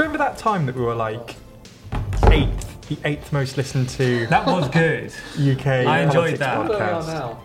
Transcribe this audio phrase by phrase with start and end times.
[0.00, 1.36] Do you remember that time that we were like
[2.30, 5.12] eighth, the eighth most listened to That was good.
[5.38, 6.58] UK I enjoyed politics that.
[6.58, 7.06] Where we are podcast?
[7.08, 7.42] now.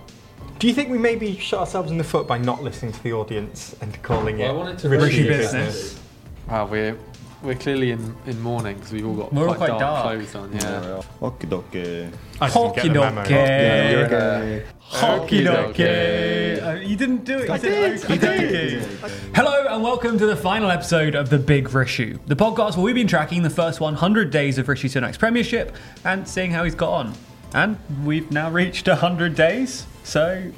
[0.57, 3.11] Do you think we maybe shot ourselves in the foot by not listening to the
[3.11, 5.73] audience and calling Well, I it wanted to Rishi Rishi business?
[5.73, 6.01] business.
[6.47, 6.97] Wow, we're
[7.45, 10.17] we're clearly in, in mourning because we've all got We're all quite, quite dark, dark.
[10.17, 10.51] clothes on.
[10.53, 11.01] Yeah.
[11.21, 12.11] Okie dokie.
[12.41, 13.21] I didn't get the memo.
[13.21, 13.33] Hockey
[13.91, 14.65] You're dokie.
[14.79, 15.75] Hockey Okey-dokey.
[15.75, 16.63] dokie.
[16.65, 17.49] Uh, You didn't do it.
[17.49, 18.81] I said did, I did.
[18.83, 19.09] dokey.
[19.35, 22.95] Hello and welcome to the final episode of the Big Rissue, the podcast where we've
[22.95, 26.91] been tracking the first 100 days of Rishi Sunak's premiership and seeing how he's got
[26.93, 27.13] on.
[27.53, 30.51] And we've now reached 100 days, so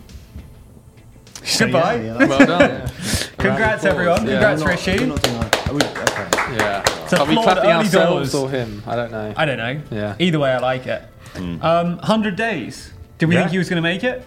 [1.59, 1.95] goodbye.
[1.95, 2.91] Yeah, yeah, Well done.
[3.37, 4.27] Congrats, everyone.
[4.27, 4.99] applause, Congrats, We're not- Rishi.
[4.99, 5.67] we're not doing that.
[5.69, 6.16] Are we- okay.
[6.51, 6.83] Yeah.
[7.11, 8.35] a Are we flawed clapping early ourselves doors.
[8.35, 8.83] or him?
[8.87, 9.33] I don't know.
[9.35, 9.81] I don't know.
[9.91, 10.15] Yeah.
[10.19, 11.03] Either way, I like it.
[11.35, 11.59] Um,
[11.97, 12.91] 100 days.
[13.17, 13.41] Did we Yeah.
[13.41, 14.25] think he was going to make it?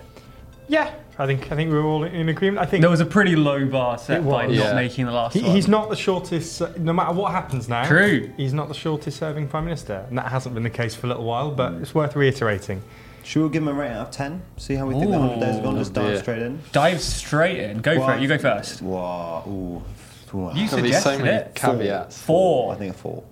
[0.68, 2.58] Yeah, I think I think we were all in agreement.
[2.62, 4.56] I think There was a pretty low bar set It by was.
[4.56, 4.72] not Yeah.
[4.74, 5.50] making the last he, one.
[5.50, 6.62] he's not the shortest.
[6.62, 8.30] uh, No matter what happens now, True.
[8.36, 11.08] He's not the shortest serving prime minister, and that hasn't been the case for a
[11.08, 11.50] little while.
[11.50, 12.82] But it's worth reiterating.
[13.24, 14.42] Should we give him a rating out of 10?
[14.56, 15.76] See how we think the 100 days have gone?
[15.76, 16.18] Just dive dear.
[16.22, 16.60] straight in.
[16.72, 17.80] Dive straight in.
[17.80, 18.22] Go for it.
[18.22, 18.80] You go first.
[18.80, 19.44] Wow.
[19.48, 19.82] Ooh.
[20.34, 20.50] Ooh.
[20.54, 21.54] You There'll be so many it.
[21.54, 22.20] caveats.
[22.22, 22.72] Four.
[22.72, 23.22] I think a 4.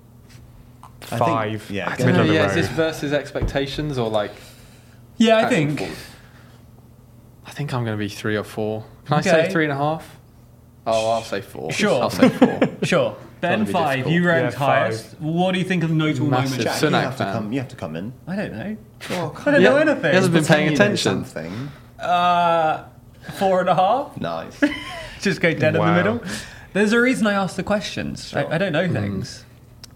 [0.83, 1.71] I think- Five.
[1.71, 4.33] yeah, At go the middle of the yeah, is this versus expectations or like?
[5.17, 5.71] Yeah, I think.
[5.79, 6.05] performance?
[7.47, 8.85] I think I'm going to be three or four.
[9.07, 10.17] Can I say three and a half?
[10.87, 11.73] Oh, I'll say four.
[11.73, 12.03] Sure.
[12.03, 12.61] I'll say four.
[12.83, 13.17] Sure.
[13.41, 13.99] Ben, be five.
[13.99, 14.15] difficult.
[14.15, 14.83] You ranked Yeah, five.
[14.91, 15.21] highest.
[15.21, 16.59] What do you think of the notable Massive.
[16.59, 16.81] moments?
[16.81, 17.33] Jack, you have, to fan.
[17.33, 18.13] come, you have to come in.
[18.27, 18.77] I don't know.
[19.11, 20.11] Oh, I don't know anything.
[20.11, 21.25] he hasn't been paying Pretend you know attention.
[21.25, 21.69] Something.
[22.01, 22.85] Uh,
[23.39, 24.21] four and a half.
[24.21, 24.61] Nice.
[25.21, 26.21] Just go dead in the middle.
[26.79, 28.33] There's a reason I ask the questions.
[28.35, 29.45] I, I don't know things.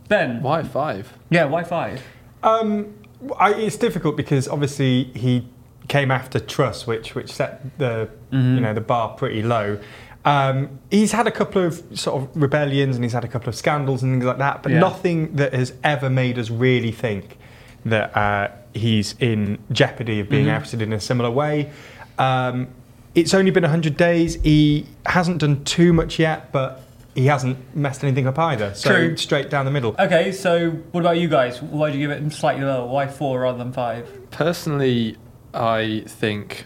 [0.09, 0.43] Ben.
[0.43, 1.13] Why five?
[1.31, 2.03] Yeah, why five?
[2.43, 2.93] Um,
[3.39, 5.47] I, it's difficult because obviously he
[5.87, 9.79] came after Truss, which which set the you know the bar pretty low.
[10.25, 13.55] Um, he's had a couple of sort of rebellions and he's had a couple of
[13.55, 14.79] scandals and things like that, but Yeah.
[14.79, 17.39] nothing that has ever made us really think
[17.85, 21.71] that uh, he's in jeopardy of being ousted in a similar way.
[22.19, 22.69] Um,
[23.15, 24.37] it's only been 100 days.
[24.43, 26.83] He hasn't done too much yet, but
[27.15, 28.73] he hasn't messed anything up either.
[28.75, 29.17] So True.
[29.17, 29.95] straight down the middle.
[29.99, 31.61] Okay, so what about you guys?
[31.61, 32.87] Why do you give it slightly lower?
[32.87, 34.31] Why four rather than five?
[34.31, 35.17] Personally,
[35.53, 36.65] I think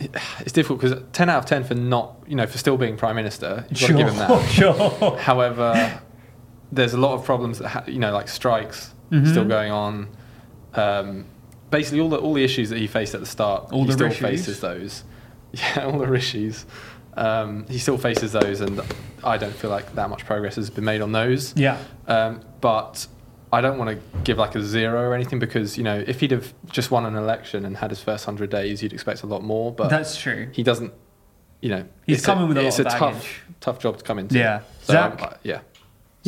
[0.00, 3.14] it's difficult because ten out of ten for not, you know, for still being prime
[3.16, 4.46] minister, you've got to give him that.
[4.50, 5.16] sure.
[5.18, 6.00] However,
[6.72, 9.30] there's a lot of problems that ha- you know, like strikes Mm-hmm.
[9.30, 10.08] still going on.
[10.74, 11.26] Um,
[11.70, 13.92] basically, all the all the issues that he faced at the start, All he the
[13.92, 14.20] still rishis.
[14.20, 15.04] faces those.
[15.56, 16.66] Yeah, all the rishis.
[17.16, 18.80] Um, he still faces those, and
[19.24, 21.54] I don't feel like that much progress has been made on those.
[21.56, 21.78] Yeah.
[22.06, 23.06] Um, but
[23.52, 26.32] I don't want to give like a zero or anything because you know if he'd
[26.32, 29.42] have just won an election and had his first hundred days, you'd expect a lot
[29.42, 29.72] more.
[29.72, 30.48] But That's true.
[30.52, 30.92] he doesn't.
[31.62, 32.98] You know, He's it's coming with a lot it's a baggage.
[33.00, 34.36] tough, tough job to come into.
[34.38, 34.60] Yeah.
[34.82, 35.22] So, Zach?
[35.22, 35.60] um, yeah.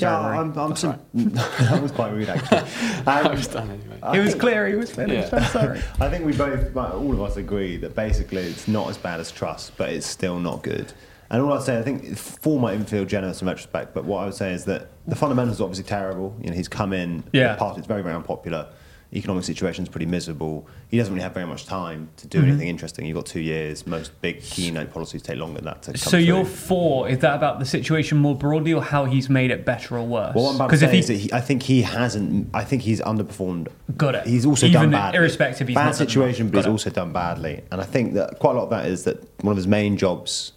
[0.03, 2.59] Yeah, I'm, I'm sim- that was quite rude actually.
[3.07, 3.99] I Um, was done anyway.
[4.03, 4.67] I He was think- clear.
[4.69, 5.33] He was finished.
[5.33, 5.39] Yeah.
[5.41, 5.81] I'm sorry.
[6.01, 9.31] I think we both, all of us agree that basically it's not as bad as
[9.33, 10.93] Truss, but it's still not good.
[11.31, 14.23] And all I'd say, I think form might even feel generous in retrospect, but what
[14.23, 16.35] I would say is that the fundamentals are obviously terrible.
[16.41, 17.53] You know, he's come in, Yeah.
[17.53, 18.69] the party's very, very unpopular.
[19.15, 20.67] Economic situation's pretty miserable.
[20.89, 22.41] He doesn't really have very much time to Mm-hmm.
[22.41, 23.07] do anything interesting.
[23.07, 23.87] You've got two years.
[23.87, 26.55] Most big keynote policies take longer than that to come So your through.
[26.55, 30.03] four is that about the situation more broadly, or how he's made it better or
[30.07, 30.35] worse?
[30.35, 32.51] Well, what I'm about to if say he is that he, I think he hasn't.
[32.53, 33.69] I think he's underperformed.
[33.97, 34.27] Got it.
[34.27, 35.19] He's also Even done badly.
[35.21, 36.71] irrespective, he's bad situation, but he's it.
[36.71, 37.63] also done badly.
[37.73, 39.97] And I think that quite a lot of that is that one of his main
[39.97, 40.53] jobs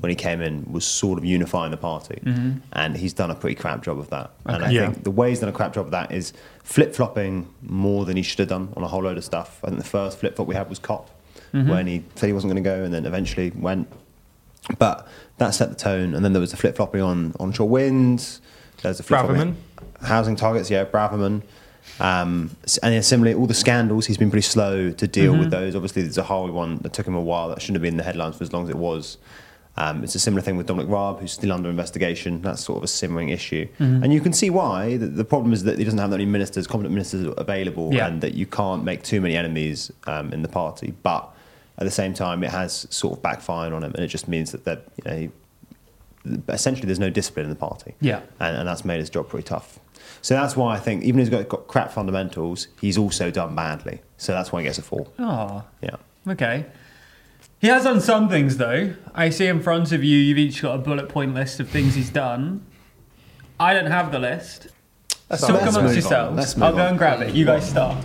[0.00, 2.58] when he came in was sort of unifying the party, Mm-hmm.
[2.72, 4.30] and he's done a pretty crap job of that.
[4.44, 4.90] And I Yeah.
[4.90, 6.32] think the way he's done a crap job of that is
[6.64, 9.58] flip flopping more than he should have done on a whole load of stuff.
[9.64, 11.10] I think the first flip flop we had was COP,
[11.54, 11.70] Mm-hmm.
[11.70, 13.88] when he said he wasn't going to go, and then eventually went.
[14.78, 15.06] But
[15.38, 18.40] that set the tone, and then there was the flip flopping on onshore winds.
[18.82, 19.54] There's the flip Braverman.
[20.02, 21.42] housing targets, yeah, Braverman.
[22.00, 22.50] Um,
[22.82, 25.40] and similarly, all the scandals, he's been pretty slow to deal Mm-hmm.
[25.40, 25.74] with those.
[25.76, 27.48] Obviously, there's a Zahawi one that took him a while.
[27.48, 29.18] That shouldn't have been in the headlines for as long as it was.
[29.78, 32.40] Um, it's a similar thing with Dominic Raab, who's still under investigation.
[32.42, 33.66] That's sort of a simmering issue.
[33.78, 34.02] Mm-hmm.
[34.04, 34.96] And you can see why.
[34.96, 38.06] The, the problem is that he doesn't have that many ministers, competent ministers available, Yeah.
[38.06, 40.94] and that you can't make too many enemies um, in the party.
[41.02, 41.28] But
[41.78, 44.52] at the same time, it has sort of backfired on him, and it just means
[44.52, 45.28] that you know,
[46.48, 48.20] essentially there's no discipline in the party Yeah.
[48.40, 49.78] and, and that's made his job pretty tough.
[50.22, 53.54] So that's why I think even though he's got, got crap fundamentals, he's also done
[53.54, 54.00] badly.
[54.16, 55.06] So that's why he gets a four.
[55.18, 55.96] Oh, Yeah.
[56.28, 56.64] okay.
[57.60, 58.94] He has done some things though.
[59.14, 61.94] I see in front of you, you've each got a bullet point list of things
[61.94, 62.64] he's done.
[63.58, 64.68] I don't have the list.
[65.30, 65.94] Let's, Talk let's amongst move on.
[65.94, 66.36] yourselves.
[66.36, 66.88] Let's I'll go on.
[66.90, 67.34] and grab it.
[67.34, 68.04] You guys start.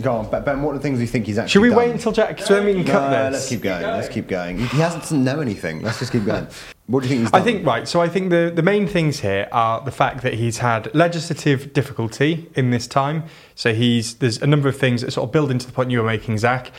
[0.00, 0.44] Go on, Ben.
[0.44, 1.78] Ben, What are the things you think he's actually Should we done?
[1.78, 2.38] wait until Jack?
[2.40, 3.32] So then we can No, cut this.
[3.32, 3.48] let's this.
[3.48, 3.82] keep going.
[3.82, 4.58] Let's keep going.
[4.58, 5.82] He he hasn't know anything.
[5.82, 6.46] Let's just keep going.
[6.88, 7.40] What do you think he's done?
[7.40, 7.88] I think right.
[7.88, 11.72] So I think the the main things here are the fact that he's had legislative
[11.72, 13.24] difficulty in this time.
[13.56, 15.98] So he's there's a number of things that sort of build into the point you
[15.98, 16.70] were making, Zach,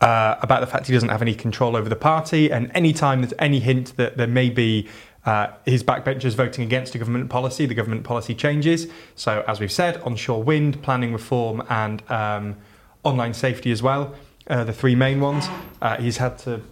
[0.00, 3.20] uh, about the fact he doesn't have any control over the party, and any time
[3.20, 4.88] there's any hint that there may be.
[5.26, 8.86] Uh, his backbenchers voting against a government policy, the government policy changes.
[9.14, 12.56] So, as we've said, onshore wind, planning reform, and um,
[13.02, 14.14] online safety as well,
[14.48, 15.46] uh, the three main ones.
[15.82, 16.62] Uh, he's had to.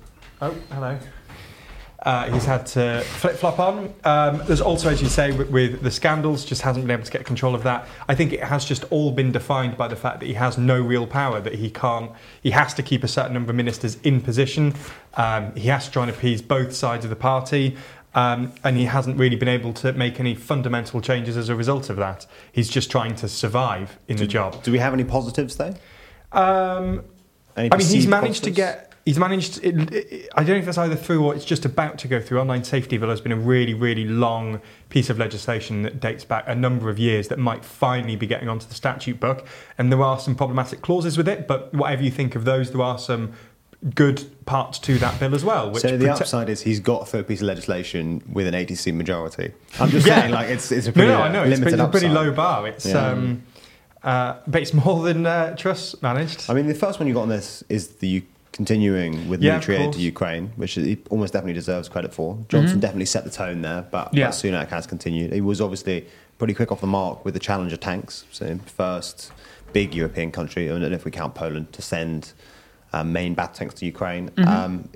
[0.40, 0.99] Oh, hello.
[2.06, 3.92] Uh, he's had to flip flop on.
[4.04, 7.10] Um, there's also, as you say, with, with the scandals, just hasn't been able to
[7.10, 7.88] get control of that.
[8.08, 10.80] I think it has just all been defined by the fact that he has no
[10.80, 14.20] real power, that he can't, he has to keep a certain number of ministers in
[14.20, 14.72] position.
[15.14, 17.76] Um, he has to try and appease both sides of the party.
[18.14, 21.90] Um, and he hasn't really been able to make any fundamental changes as a result
[21.90, 22.24] of that.
[22.52, 24.62] He's just trying to survive in the job.
[24.62, 25.74] Do we have any positives though?
[26.30, 27.02] Um,
[27.56, 28.92] Any I mean, he's managed to get.
[29.06, 29.64] He's managed.
[29.64, 32.20] It, it, I don't know if that's either through or it's just about to go
[32.20, 32.40] through.
[32.40, 36.44] Online safety bill has been a really, really long piece of legislation that dates back
[36.48, 39.46] a number of years that might finally be getting onto the statute book.
[39.78, 42.82] And there are some problematic clauses with it, but whatever you think of those, there
[42.82, 43.32] are some
[43.94, 45.70] good parts to that bill as well.
[45.70, 48.54] Which so the prote- upside is he's got through a piece of legislation with an
[48.56, 49.52] 80 seat majority.
[49.78, 50.20] I'm just Yeah.
[50.22, 52.08] saying, like it's it's a No, pretty no, I know it's, pretty- it's a pretty
[52.08, 52.66] low bar.
[52.66, 53.06] It's Yeah.
[53.10, 53.44] um,
[54.02, 56.50] uh, but it's more than uh, Truss managed.
[56.50, 58.24] I mean, the first one you got on this is the
[58.56, 59.96] continuing with Yeah, of military aid course.
[59.96, 62.38] to Ukraine, which he almost definitely deserves credit for.
[62.48, 64.26] Johnson definitely set the tone there, but, Yeah.
[64.28, 65.32] but Sunak has continued.
[65.32, 66.06] He was obviously
[66.38, 68.24] pretty quick off the mark with the Challenger tanks.
[68.32, 69.32] So first
[69.72, 72.32] big European country, I don't know if we count Poland, to send
[72.92, 74.30] um, main battle tanks to Ukraine.
[74.38, 74.88] Um,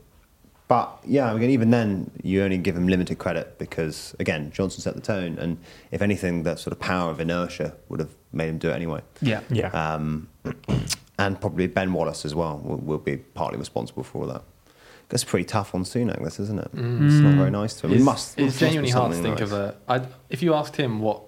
[0.69, 4.95] but yeah, again, even then, you only give him limited credit because, again, Johnson set
[4.95, 5.59] the tone, and
[5.91, 9.01] if anything, that sort of power of inertia would have made him do it anyway.
[9.21, 9.41] Yeah.
[9.51, 9.69] yeah.
[9.69, 10.29] Um,
[11.21, 14.43] and probably Ben Wallace as well will, will be partly responsible for all that.
[15.11, 16.71] That's pretty tough on Sunak, this isn't it?
[16.73, 17.93] It's not very nice to him.
[17.95, 19.43] It's, It must, it's must be genuinely hard to think nice.
[19.43, 19.77] of a.
[19.89, 21.23] I, if you asked him what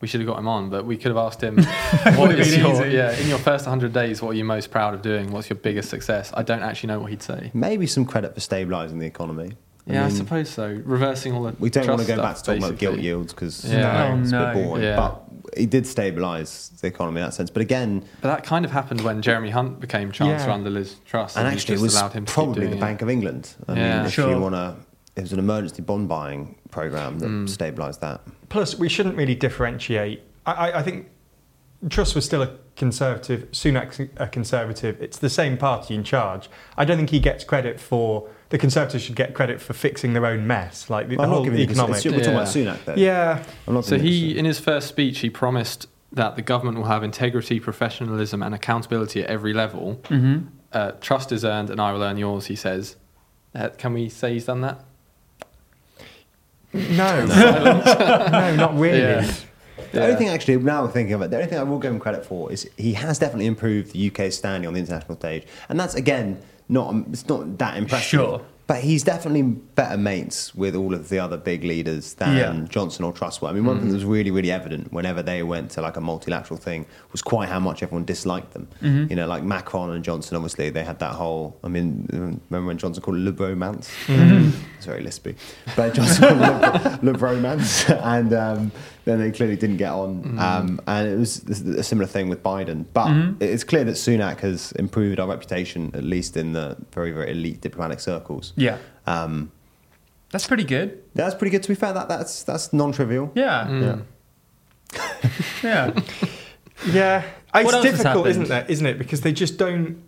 [0.00, 1.64] we should have got him on, but we could have asked him, Would
[2.16, 2.96] what have is been your, easy.
[2.96, 5.32] yeah, in your first 100 days, what are you most proud of doing?
[5.32, 6.30] What's your biggest success?
[6.34, 7.50] I don't actually know what he'd say.
[7.54, 9.56] Maybe some credit for stabilising the economy.
[9.86, 10.80] Yeah, I, suppose so.
[10.84, 11.56] Reversing all the.
[11.58, 14.16] We don't want to trust go back to stuff, talking about gilt yields because Yeah.
[14.18, 14.68] it's Oh, a bit oh, no.
[14.68, 14.82] boring.
[14.84, 14.96] Yeah.
[14.96, 15.23] But
[15.56, 17.50] he did stabilise the economy in that sense.
[17.50, 20.54] But again, But that kind of happened when Jeremy Hunt became Chancellor Yeah.
[20.54, 22.80] under Liz Truss, and he's actually, it was allowed him probably doing the it.
[22.80, 23.54] Bank of England.
[23.68, 23.96] I Yeah.
[23.98, 24.30] mean, if Sure.
[24.30, 24.76] you want to,
[25.16, 27.48] it was an emergency bond buying program that Mm.
[27.48, 28.20] stabilised that.
[28.48, 30.22] Plus, we shouldn't really differentiate.
[30.46, 31.08] I, I, I think
[31.90, 35.00] Truss was still a conservative, Sunak's a conservative.
[35.00, 36.48] It's the same party in charge.
[36.76, 40.24] I don't think he gets credit for the Conservatives should get credit for fixing their
[40.26, 41.96] own mess, like the, the I'm not whole giving you economic.
[41.96, 42.94] this- We're talking about Sunak, though.
[42.94, 46.84] yeah, I'm not So he, in his first speech, he promised that the government will
[46.84, 50.00] have integrity, professionalism, and accountability at every level.
[50.04, 50.46] Mm-hmm.
[50.72, 52.46] Uh, trust is earned, and I will earn yours.
[52.46, 52.94] He says.
[53.56, 54.84] Uh, can we say he's done that?
[56.72, 58.98] no, no, not really.
[59.00, 59.32] Yeah.
[59.90, 61.92] The only thing, actually, now I'm thinking of it, the only thing I will give
[61.92, 65.44] him credit for is he has definitely improved the UK's standing on the international stage,
[65.68, 68.08] and that's again not it's not that impressive.
[68.08, 68.40] Sure.
[68.66, 72.66] But he's definitely better mates with all of the other big leaders than Yeah.
[72.66, 73.48] Johnson or Truss were.
[73.48, 73.90] I mean, one thing mm-hmm.
[73.90, 77.50] that was really, really evident whenever they went to like a multilateral thing was quite
[77.50, 78.66] how much everyone disliked them.
[78.80, 79.10] Mm-hmm.
[79.10, 81.58] You know, like Macron and Johnson, obviously, they had that whole.
[81.62, 83.90] I mean, remember when Johnson called it le bromance?
[84.06, 84.58] Mm-hmm.
[84.78, 85.36] It's very lispy.
[85.76, 88.72] But Johnson called it le, le and um,
[89.04, 90.38] then they clearly didn't get on.
[90.38, 92.86] Um, and it was a similar thing with Biden.
[92.92, 93.10] But
[93.42, 97.60] it's clear that Sunak has improved our reputation, at least in the very, very elite
[97.60, 98.52] diplomatic circles.
[98.56, 98.78] Yeah.
[99.06, 99.50] Um,
[100.30, 101.02] That's pretty good.
[101.14, 101.62] that's pretty good.
[101.62, 103.30] To be fair, that that's that's non-trivial.
[103.34, 103.66] Yeah.
[103.68, 104.02] Mm.
[105.62, 105.92] Yeah.
[106.92, 107.22] Yeah,
[107.54, 108.68] it's What else has difficult, isn't it?
[108.68, 108.98] Isn't it?
[108.98, 110.02] Because they just don't.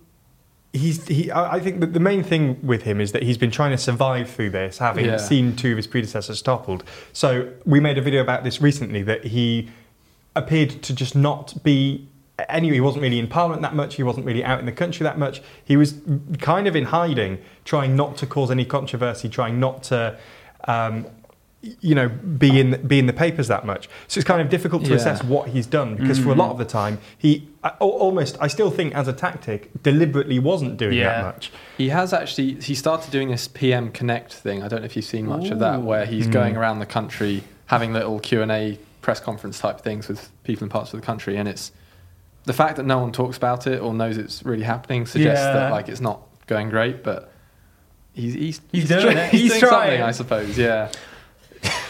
[0.77, 1.31] He's he.
[1.33, 4.29] I think that the main thing with him is that he's been trying to survive
[4.31, 5.17] through this, having Yeah.
[5.17, 6.85] seen two of his predecessors toppled.
[7.13, 9.71] So we made a video about this recently that he
[10.35, 12.09] appeared to just not be.
[12.51, 13.95] Anyway, he wasn't really in Parliament that much.
[13.95, 15.41] He wasn't really out in the country that much.
[15.65, 15.95] He was
[16.39, 20.19] kind of in hiding, trying not to cause any controversy, trying not to.
[20.69, 21.07] Um,
[21.63, 23.89] you know, be in be in the papers that much.
[24.09, 24.97] So it's kind of difficult to Yeah.
[24.97, 28.47] assess what he's done because for a lot of the time he I- almost I
[28.47, 31.23] still think as a tactic deliberately wasn't doing Yeah.
[31.23, 31.51] that much.
[31.77, 32.55] He has actually.
[32.61, 34.63] He started doing this PM Connect thing.
[34.63, 36.33] I don't know if you've seen much of that, where he's Mm.
[36.33, 40.65] going around the country having little Q and A press conference type things with people
[40.65, 41.73] in parts of the country, and it's
[42.45, 45.53] the fact that no one talks about it or knows it's really happening suggests Yeah.
[45.55, 47.33] that like it's not going great, but
[48.13, 49.31] he's he's He's doing trying- it.
[49.31, 49.81] He's, He's doing trying.
[49.91, 50.57] something, I suppose.
[50.57, 50.89] Yeah,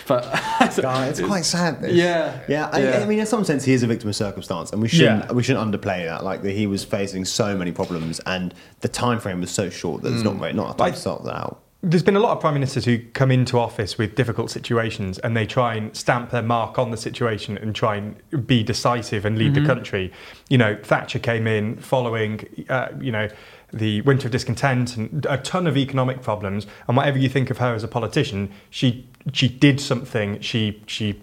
[0.06, 0.22] but
[0.80, 1.80] God, it's quite sad.
[1.82, 1.92] This.
[1.94, 2.40] Yeah.
[2.48, 2.70] yeah.
[2.72, 2.98] I, Yeah.
[3.02, 5.32] I mean, in some sense, he is a victim of circumstance, and we shouldn't Yeah.
[5.32, 6.24] we shouldn't underplay that.
[6.24, 10.02] Like that, he was facing so many problems, and the time frame was so short
[10.02, 11.62] that it's not very not enough time to sort that out.
[11.82, 15.36] there's been a lot of prime ministers who come into office with difficult situations and
[15.36, 19.38] they try and stamp their mark on the situation and try and be decisive and
[19.38, 19.62] lead Mm-hmm.
[19.66, 20.12] the country.
[20.48, 23.28] You know, Thatcher came in following, uh, you know,
[23.72, 26.66] the winter of discontent and a ton of economic problems.
[26.88, 30.40] And whatever you think of her as a politician, she she did something.
[30.40, 31.20] She she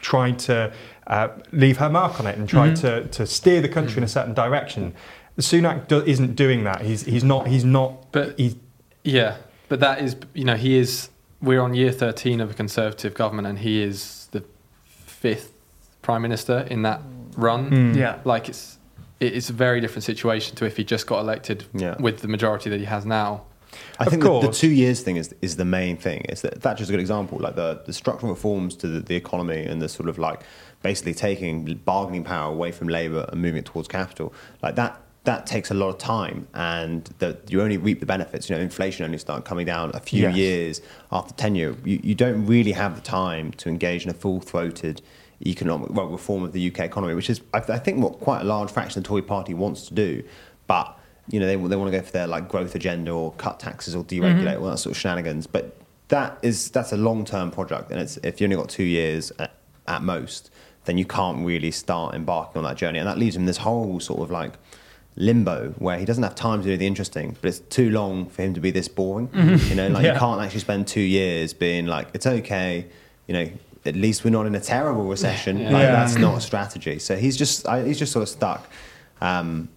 [0.00, 0.72] tried to
[1.06, 3.08] uh, leave her mark on it and tried Mm-hmm.
[3.08, 4.94] to, to steer the country in a certain direction.
[5.38, 6.82] Sunak do, isn't doing that.
[6.82, 8.10] He's he's not he's not.
[8.12, 8.56] But- he's
[9.04, 9.36] Yeah,
[9.68, 11.08] but that is, you know, he is.
[11.42, 14.44] We're on year 13 of a Conservative government, and he is the
[14.84, 15.52] fifth
[16.02, 17.00] prime minister in that
[17.34, 17.70] run.
[17.70, 17.96] Mm.
[17.96, 18.18] Yeah.
[18.24, 18.76] Like it's,
[19.20, 21.96] it's a very different situation to if he just got elected Yeah.
[22.00, 23.42] with the majority that he has now.
[24.00, 26.22] I Of think the, the two years thing is is the main thing.
[26.28, 27.38] Is that Thatcher's a good example.
[27.38, 30.40] Like the, the structural reforms to the, the economy and the sort of like
[30.82, 34.32] basically taking bargaining power away from labour and moving it towards capital.
[34.62, 38.48] Like that that takes a lot of time, and that you only reap the benefits.
[38.48, 40.36] You know, inflation only started coming down a few Yes.
[40.36, 41.76] years after tenure.
[41.84, 45.02] You, you don't really have the time to engage in a full throated
[45.46, 48.44] economic well, reform of the UK economy, which is I, I think what quite a
[48.44, 50.22] large fraction of the Tory Party wants to do,
[50.66, 50.96] but
[51.28, 53.94] you know, they, they want to go for their like growth agenda or cut taxes
[53.94, 54.64] or deregulate mm-hmm.
[54.64, 55.46] all that sort of shenanigans.
[55.46, 55.76] But
[56.08, 59.32] that is that's a long term project, and it's if you only got two years
[59.38, 59.54] at,
[59.86, 60.50] at most,
[60.84, 64.00] then you can't really start embarking on that journey, and that leaves him this whole
[64.00, 64.54] sort of like
[65.16, 68.42] limbo where he doesn't have time to do the interesting, but it's too long for
[68.42, 69.28] him to be this boring.
[69.28, 69.68] Mm-hmm.
[69.68, 70.14] You know, like Yeah.
[70.14, 72.86] you can't actually spend two years being like it's okay.
[73.26, 73.50] You know.
[73.84, 75.58] At least we're not in a terrible recession.
[75.58, 75.70] Yeah.
[75.70, 75.92] Like Yeah.
[75.92, 76.98] that's not a strategy.
[76.98, 78.68] So he's just I, he's just sort of stuck.
[79.20, 79.68] Um,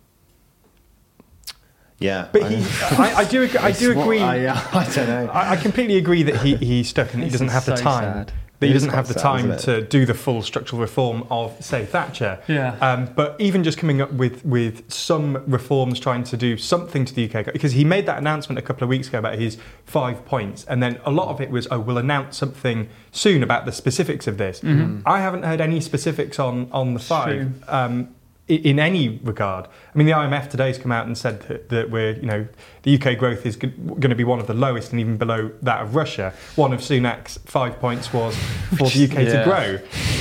[1.99, 2.57] yeah, But he,
[2.97, 4.19] I, I do, I do agree.
[4.19, 5.31] I, uh, I don't know.
[5.31, 8.27] I, I completely agree that he, he's stuck and he doesn't is have the time.
[8.27, 8.33] sad.
[8.63, 11.25] That he It is doesn't have the sad, time to do the full structural reform
[11.29, 12.39] of, say, Thatcher.
[12.47, 12.75] Yeah.
[12.81, 17.13] Um, but even just coming up with, with some reforms, trying to do something to
[17.13, 20.25] the UK, because he made that announcement a couple of weeks ago about his five
[20.25, 23.71] points, and then a lot of it was, oh, we'll announce something soon about the
[23.71, 24.61] specifics of this.
[25.05, 27.07] I haven't heard any specifics on on the True.
[27.07, 27.63] five.
[27.69, 28.07] Um, i-
[28.49, 32.11] in any regard, I mean, the IMF today's come out and said that, that we're,
[32.15, 32.45] you know,
[32.81, 35.81] the UK growth is going to be one of the lowest and even below that
[35.81, 36.33] of Russia.
[36.57, 38.35] One of Sunak's five points was
[38.77, 39.75] for the UK to grow.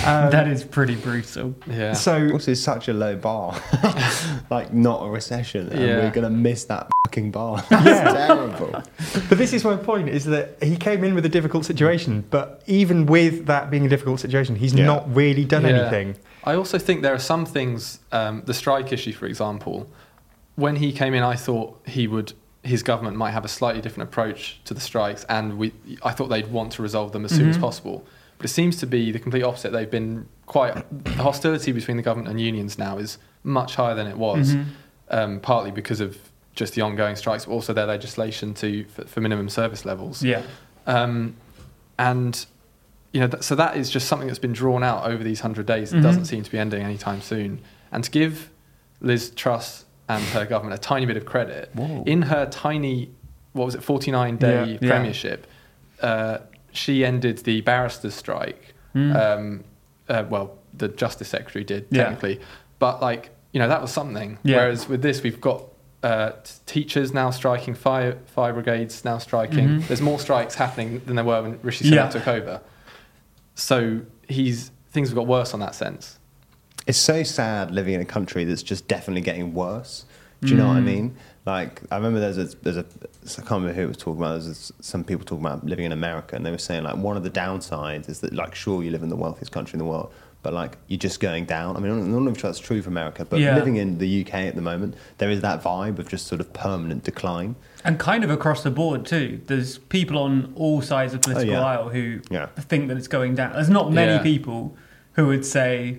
[0.09, 1.55] Um, that is pretty brutal.
[1.69, 1.95] Yeah.
[1.95, 3.61] so Also, it's such a low bar.
[4.51, 5.69] like, not a recession.
[5.71, 5.97] And Yeah.
[5.99, 7.59] we're going to miss that fucking bar.
[7.73, 8.83] It's terrible.
[9.29, 12.63] But this is my point: is that he came in with a difficult situation, but
[12.67, 14.87] even with that being a difficult situation, he's Yeah.
[14.87, 15.71] not really done Yeah.
[15.81, 16.15] anything.
[16.45, 19.89] I also think there are some things, um, the strike issue, for example.
[20.57, 22.33] When he came in, I thought he would,
[22.63, 25.73] his government might have a slightly different approach to the strikes, and we,
[26.03, 28.05] I thought they'd want to resolve them as soon as possible.
[28.39, 29.71] But it seems to be the complete opposite.
[29.71, 34.07] They've been quite the hostility between the government and unions now is much higher than
[34.07, 34.57] it was,
[35.11, 36.19] um, partly because of
[36.55, 40.23] just the ongoing strikes, but also their legislation to for, for minimum service levels.
[40.23, 40.43] Yeah.
[40.87, 41.37] Um,
[41.99, 42.45] and
[43.13, 45.91] you know, so that is just something that's been drawn out over these hundred days
[45.91, 46.03] that Mhm.
[46.03, 47.61] doesn't seem to be ending anytime soon.
[47.91, 48.51] And to give
[49.01, 52.05] Liz Truss and her government a tiny bit of credit Whoa.
[52.07, 53.11] in her tiny,
[53.53, 54.79] what was it, forty-nine day Yeah.
[54.81, 54.89] Yeah.
[54.91, 55.47] premiership,
[56.01, 56.39] uh,
[56.73, 58.75] she ended the barristers' strike.
[58.95, 59.15] Mm.
[59.17, 59.65] Um,
[60.09, 62.05] uh, well, the justice secretary did Yeah.
[62.05, 62.41] technically,
[62.79, 64.39] but like you know, that was something.
[64.43, 64.57] Yeah.
[64.57, 65.65] Whereas with this, we've got
[66.03, 69.69] uh, t- teachers now striking, fire fire brigades now striking.
[69.69, 69.87] Mhm.
[69.89, 72.09] There's more strikes happening than there were when Rishi Yeah.
[72.09, 72.61] Sunak took over.
[73.55, 76.19] So he's things have got worse on that sense.
[76.87, 80.05] It's so sad living in a country that's just definitely getting worse.
[80.41, 80.85] Do you know what I Mm.
[80.85, 81.17] mean?
[81.47, 84.43] Like, I remember there's a, there's a, I can't remember who it was talking about.
[84.43, 87.23] There's some people talking about living in America, and they were saying like one of
[87.23, 90.13] the downsides is that like sure you live in the wealthiest country in the world,
[90.43, 91.77] but like you're just going down.
[91.77, 93.55] I mean, I don't, I don't know if that's true for America, but Yeah.
[93.55, 96.53] living in the UK at the moment, there is that vibe of just sort of
[96.53, 97.55] permanent decline.
[97.85, 99.41] And kind of across the board too.
[99.47, 101.65] There's people on all sides of the oh, political Oh, yeah.
[101.67, 102.47] aisle who Yeah.
[102.59, 103.53] think that it's going down.
[103.53, 104.23] There's not many Yeah.
[104.23, 104.77] people
[105.13, 105.99] who would say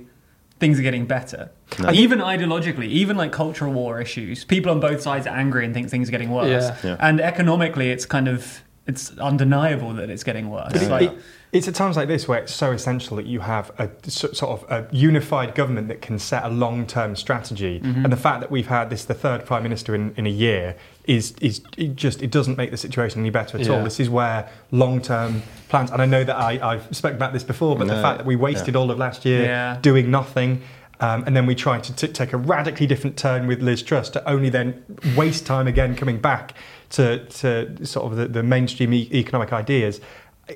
[0.59, 1.49] things are getting better.
[1.79, 1.91] No.
[1.91, 5.89] Even ideologically, even like cultural war issues, people on both sides are angry and think
[5.89, 6.47] things are getting worse.
[6.65, 6.75] Yeah.
[6.91, 6.97] Yeah.
[6.99, 10.73] And economically, it's kind of it's undeniable that it's getting worse.
[10.73, 11.17] But it- Like- it-
[11.53, 14.59] it's at times like this where it's so essential that you have a so- sort
[14.63, 17.79] of a unified government that can set a long-term strategy.
[17.79, 18.03] Mm-hmm.
[18.03, 20.75] And the fact that we've had this the third prime minister in, in a year
[21.05, 23.83] is is it just it doesn't make the situation any better at all.
[23.83, 25.91] This is where long-term plans.
[25.91, 28.35] And I know that I, I've spoken about this before, but the fact that we
[28.35, 28.79] wasted yeah.
[28.81, 29.77] all of last year Yeah.
[29.81, 30.61] doing nothing.
[30.99, 34.09] Um, and then we tried to t- take a radically different turn with Liz Truss
[34.11, 34.83] to only then
[35.17, 36.53] waste time again coming back
[36.93, 40.01] to, to sort of the, the mainstream e- economic ideas.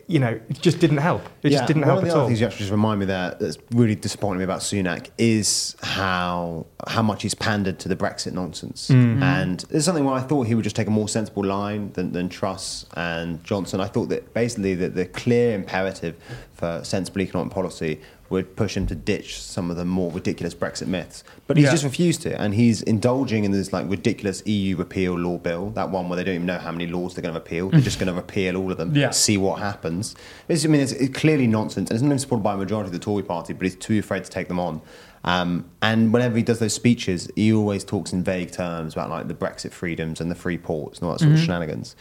[0.08, 1.24] you know, it just didn't help.
[1.44, 2.27] It just didn't one help of the at other all.
[2.27, 6.65] things you actually just remind me there that's really disappointing me about Sunak is how
[6.88, 8.89] how much he's pandered to the Brexit nonsense.
[8.89, 9.22] Mm.
[9.22, 12.12] And there's something where I thought he would just take a more sensible line than,
[12.12, 13.79] than Truss and Johnson.
[13.79, 16.15] I thought that basically that the clear imperative
[16.53, 20.88] for sensible economic policy would push him to ditch some of the more ridiculous Brexit
[20.88, 21.24] myths.
[21.48, 21.72] But he's Yeah.
[21.72, 25.89] just refused to, and he's indulging in this like ridiculous EU repeal law bill, that
[25.91, 27.69] one where they don't even know how many laws they're going to repeal.
[27.69, 29.12] They're just going to repeal all of them, Yeah.
[29.12, 30.15] see what happens.
[30.48, 32.88] It's, I mean, it's, it's clearly nonsense, and it's not even supported by a majority
[32.88, 34.81] of the Tory party, but he's too afraid to take them on.
[35.24, 39.27] Um, and whenever he does those speeches, he always talks in vague terms about like
[39.27, 41.96] the Brexit freedoms and the free ports and all that sort of shenanigans.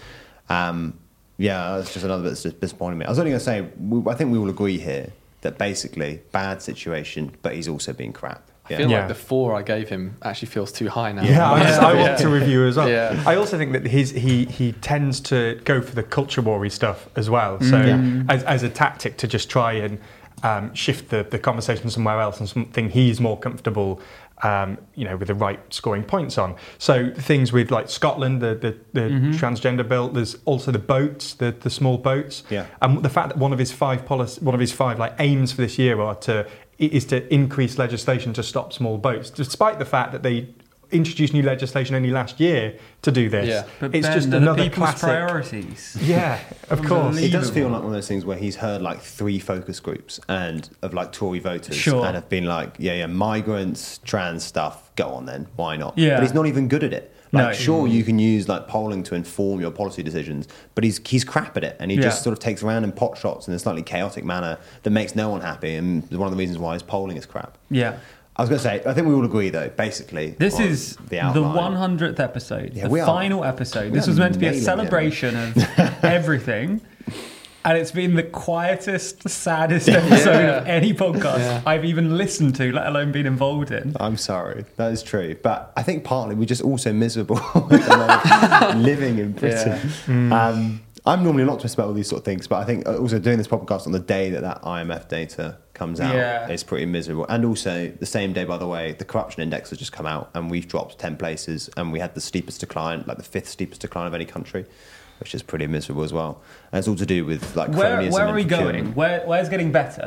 [0.49, 0.95] Um,
[1.39, 3.05] yeah, that's just another bit that's just disappointing me.
[3.07, 5.11] I was only going to say, we, I think we all agree here
[5.43, 8.51] that basically bad situation, but he's also being crap.
[8.69, 8.99] I feel Yeah.
[9.01, 11.23] like the four I gave him actually feels too high now.
[11.23, 11.79] Yeah, I, Yeah.
[11.79, 12.17] I want Yeah.
[12.17, 12.89] to review as well.
[12.89, 13.23] Yeah.
[13.25, 17.09] I also think that his he he tends to go for the culture warry stuff
[17.15, 17.61] as well.
[17.61, 18.27] So Mm.
[18.29, 19.99] as, as a tactic to just try and
[20.43, 24.01] um, shift the, the conversation somewhere else and something he's more comfortable.
[24.43, 26.57] Um, you know, with the right scoring points on.
[26.77, 29.31] So things with like Scotland, the the, the Mm-hmm.
[29.31, 30.09] transgender bill.
[30.11, 32.43] There's also the boats, the, the small boats.
[32.51, 32.67] Yeah.
[32.83, 35.53] And the fact that one of his five policy, one of his five like aims
[35.53, 36.47] for this year are to
[36.79, 40.51] is to increase legislation to stop small boats, despite the fact that they
[40.93, 43.49] introduced new legislation only last year to do this.
[43.49, 43.65] Yeah.
[43.81, 45.01] But it's Ben, just another people's classic.
[45.01, 45.97] priorities.
[46.03, 46.39] Yeah,
[46.71, 47.19] of course.
[47.19, 50.21] It does feel like one of those things where he's heard like three focus groups
[50.29, 52.05] and of like Tory voters Sure.
[52.07, 55.97] and have been like, yeah, yeah, migrants, trans stuff, go on then, why not?
[55.99, 56.17] Yeah.
[56.17, 57.13] But he's not even good at it.
[57.33, 57.53] Like, No.
[57.53, 61.57] sure, you can use like polling to inform your policy decisions, but he's he's crap
[61.57, 62.05] at it, and he Yeah.
[62.05, 65.29] just sort of takes random pot shots in a slightly chaotic manner that makes no
[65.31, 67.59] one happy, and is one of the reasons why his polling is crap.
[67.69, 67.97] Yeah.
[68.39, 70.31] I was going to say, I think we all agree though, basically.
[70.39, 73.93] This is the the, 100th episode, Yeah, the we are- final episode.
[73.93, 75.57] This was meant to be a nailing it, celebration of
[76.05, 76.81] everything.
[77.65, 80.59] And it's been the quietest, saddest episode Yeah.
[80.59, 81.63] of any podcast Yeah.
[81.67, 83.97] I've even listened to, let alone been involved in.
[83.99, 85.35] I'm sorry, that is true.
[85.43, 90.33] But I think partly we're just also miserable at the moment, living in Britain.
[90.33, 92.97] Um, I'm normally an optimist about all these sort of things, but I think uh,
[92.99, 96.49] also doing this podcast on the day that that IMF data comes out Yeah.
[96.49, 97.27] is pretty miserable.
[97.29, 100.31] And also the same day, by the way, the corruption index has just come out,
[100.35, 103.81] and we've dropped ten places, and we had the steepest decline, like the fifth steepest
[103.83, 104.67] decline of any country.
[105.19, 106.43] Which is pretty miserable as well.
[106.71, 108.95] And it's all to do with like Where, where are we going?
[108.95, 110.07] Where, where's getting better?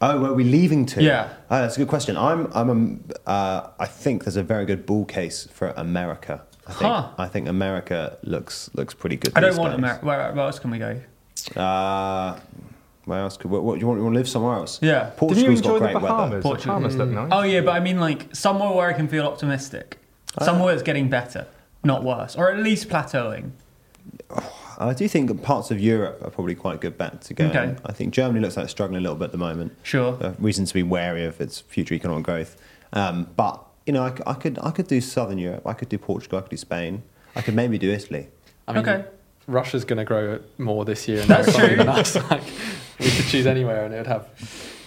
[0.00, 1.02] Oh, where are we leaving to?
[1.02, 1.28] Yeah.
[1.50, 2.16] Oh, that's a good question.
[2.16, 6.42] I'm, I'm, uh, I think there's a very good bull case for America.
[6.70, 7.08] I think, Huh.
[7.18, 9.32] I think America looks looks pretty good.
[9.36, 9.74] I don't want.
[9.74, 10.04] America.
[10.04, 11.00] Where, where else can we go?
[11.56, 12.38] Uh,
[13.04, 13.50] where else could?
[13.50, 14.78] What, what, you, want, you want to live somewhere else?
[14.82, 15.10] Yeah.
[15.18, 16.06] Did you enjoy got great weather.
[16.08, 16.42] Bahamas?
[16.42, 16.74] The Portugal.
[16.74, 17.28] Bahamas look nice.
[17.32, 19.98] Oh, yeah, but I mean, like, somewhere where I can feel optimistic.
[20.38, 21.46] Uh, Somewhere that's getting better,
[21.82, 22.36] not worse.
[22.36, 23.50] Or at least plateauing.
[24.78, 27.46] I do think that parts of Europe are probably quite good bet to go.
[27.46, 27.74] Okay.
[27.84, 29.72] I think Germany looks like it's struggling a little bit at the moment.
[29.82, 30.16] Sure.
[30.22, 32.56] Uh, reason to be wary of its future economic growth.
[32.92, 35.66] Um, but you know, I, c- I could I could do Southern Europe.
[35.66, 36.38] I could do Portugal.
[36.38, 37.02] I could do Spain.
[37.34, 38.28] I could maybe do Italy.
[38.68, 39.04] I mean, Okay.
[39.48, 41.76] Russia's going to grow more this year and That's next true.
[41.76, 42.14] than us.
[42.30, 42.42] Like,
[43.00, 44.28] we could choose anywhere and it would have.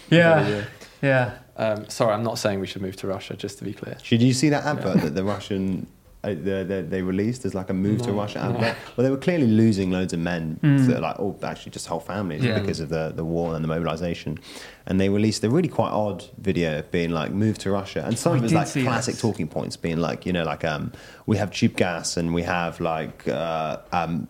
[0.10, 0.64] Yeah.
[1.02, 1.34] Yeah.
[1.58, 3.98] Um, sorry, I'm not saying we should move to Russia, just to be clear.
[4.08, 5.86] Did you see that advert that the Russian
[6.24, 8.56] the, the, they released as like a move to Russia no.
[8.56, 8.78] advert?
[8.96, 10.88] Well, they were clearly losing loads of men, Mm.
[10.88, 12.60] that, like oh, actually just whole families Yeah.
[12.60, 14.40] because of the, the war and the mobilization.
[14.86, 18.34] And they released a really quite odd video being like move to Russia, and some
[18.34, 20.92] I of it was like classic talking points, being like you know like um
[21.26, 24.28] we have cheap gas and we have like uh, um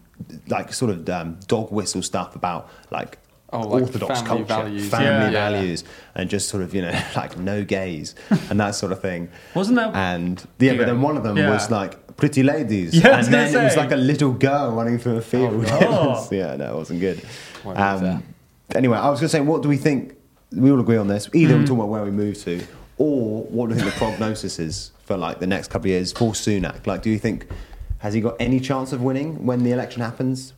[0.48, 3.18] like sort of um, dog whistle stuff about like.
[3.54, 4.90] Oh, like orthodox family culture, values.
[4.90, 5.30] family Yeah.
[5.30, 5.50] Yeah.
[5.52, 5.84] values,
[6.16, 8.16] and just sort of you know like no gays
[8.50, 9.30] and that sort of thing.
[9.56, 9.94] Wasn't that?
[9.96, 10.78] And yeah, Yeah.
[10.80, 11.50] but then one of them Yeah.
[11.52, 14.98] was like pretty ladies, Yeah, and then gonna it was like a little girl running
[15.00, 15.66] through a field.
[15.70, 17.22] Oh, was- yeah, no, it wasn't good.
[17.64, 18.16] Won't use that.
[18.16, 18.24] Um,
[18.76, 20.16] anyway, I was going to say, what do we think?
[20.52, 21.28] We all agree on this.
[21.34, 21.60] Either Mm.
[21.62, 22.62] we talk about where we move to,
[23.00, 26.12] or what do we think the prognosis is for like the next couple of years
[26.12, 26.86] for Sunak?
[26.86, 27.48] Like, do you think
[28.00, 30.54] has he got any chance of winning when the election happens?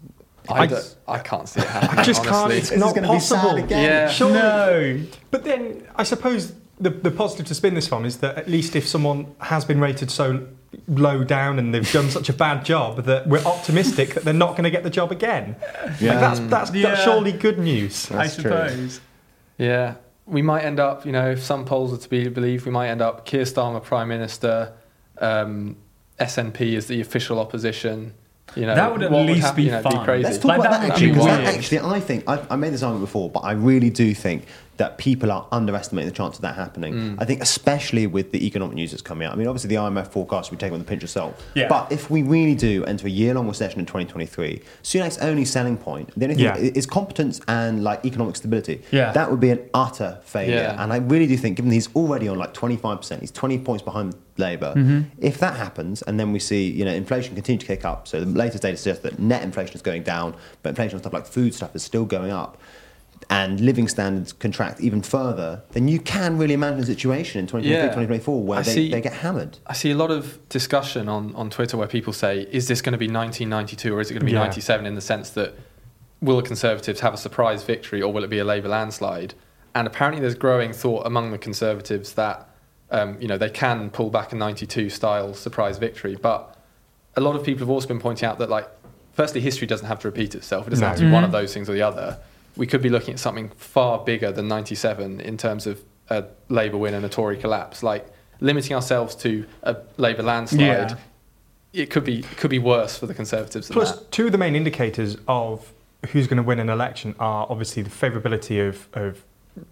[0.49, 1.99] I, I- I can't see it happening.
[1.99, 2.35] I just can't.
[2.35, 2.57] honestly.
[2.59, 3.63] It's This not gonna be sad possible.
[3.63, 3.83] again.
[3.83, 4.09] Yeah.
[4.09, 4.33] Surely.
[4.33, 5.05] No.
[5.31, 8.75] But then I suppose the, the positive to spin this from is that at least
[8.75, 10.45] if someone has been rated so
[10.87, 14.51] low down and they've done such a bad job that we're optimistic that they're not
[14.51, 15.55] going to get the job again.
[16.01, 16.11] Yeah.
[16.11, 16.89] Like that's, that's, Yeah.
[16.89, 18.11] that's surely good news.
[18.11, 18.51] I That's true.
[18.51, 18.99] suppose.
[19.57, 22.71] Yeah, we might end up, you know, if some polls are to be believed, we
[22.71, 24.73] might end up Keir Starmer Prime Minister,
[25.19, 25.77] um,
[26.19, 28.13] SNP is the official opposition.
[28.55, 30.05] You know, That would at what least happen, be you know, fun.
[30.05, 30.23] crazy.
[30.23, 31.07] Let's talk Like, about that that, actually.
[31.09, 34.13] Because that actually, I think I, I made this argument before, but I really do
[34.13, 34.45] think
[34.77, 36.93] that people are underestimating the chance of that happening.
[36.93, 37.15] Mm.
[37.19, 39.33] I think, especially with the economic news that's coming out.
[39.33, 41.39] I mean, obviously, the IMF forecast we take with a pinch of salt.
[41.53, 41.67] Yeah.
[41.67, 46.11] But if we really do enter a year-long recession in 2023, Sunak's only selling point,
[46.17, 46.57] the only thing Yeah.
[46.57, 48.81] is competence and like economic stability.
[48.91, 49.11] Yeah.
[49.13, 50.55] That would be an utter failure.
[50.55, 50.83] Yeah.
[50.83, 54.15] And I really do think, given he's already on like 25%, he's 20 points behind
[54.37, 54.73] Labour.
[54.75, 55.01] Mm-hmm.
[55.19, 58.19] If that happens, and then we see you know inflation continue to kick up, so
[58.19, 61.25] the latest data suggests that net inflation is going down, but inflation on stuff like
[61.25, 62.57] food stuff is still going up.
[63.29, 67.71] And living standards contract even further, then you can really imagine a situation in 2023,
[67.75, 67.81] Yeah.
[67.87, 69.57] 2024 where they, see- they get hammered.
[69.65, 72.93] I see a lot of discussion on, on Twitter where people say, is this going
[72.93, 74.39] to be 1992 or is it going to be Yeah.
[74.43, 75.55] 97 in the sense that
[76.21, 79.33] will the Conservatives have a surprise victory or will it be a Labour landslide?
[79.73, 82.47] And apparently there's growing thought among the Conservatives that
[82.91, 86.15] um, you know, they can pull back a 92 style surprise victory.
[86.15, 86.55] But
[87.15, 88.69] a lot of people have also been pointing out that, like,
[89.13, 90.67] firstly, history doesn't have to repeat itself.
[90.67, 90.89] It doesn't No.
[90.89, 92.19] have to be one of those things or the other.
[92.57, 96.77] We could be looking at something far bigger than 97 in terms of a Labour
[96.77, 97.83] win and a Tory collapse.
[97.83, 98.07] Like,
[98.39, 100.95] limiting ourselves to a Labour landslide, Yeah.
[101.73, 104.11] it could be it could be worse for the Conservatives than that.
[104.11, 105.71] two of the main indicators of
[106.11, 109.23] who's going to win an election are obviously the favourability of, of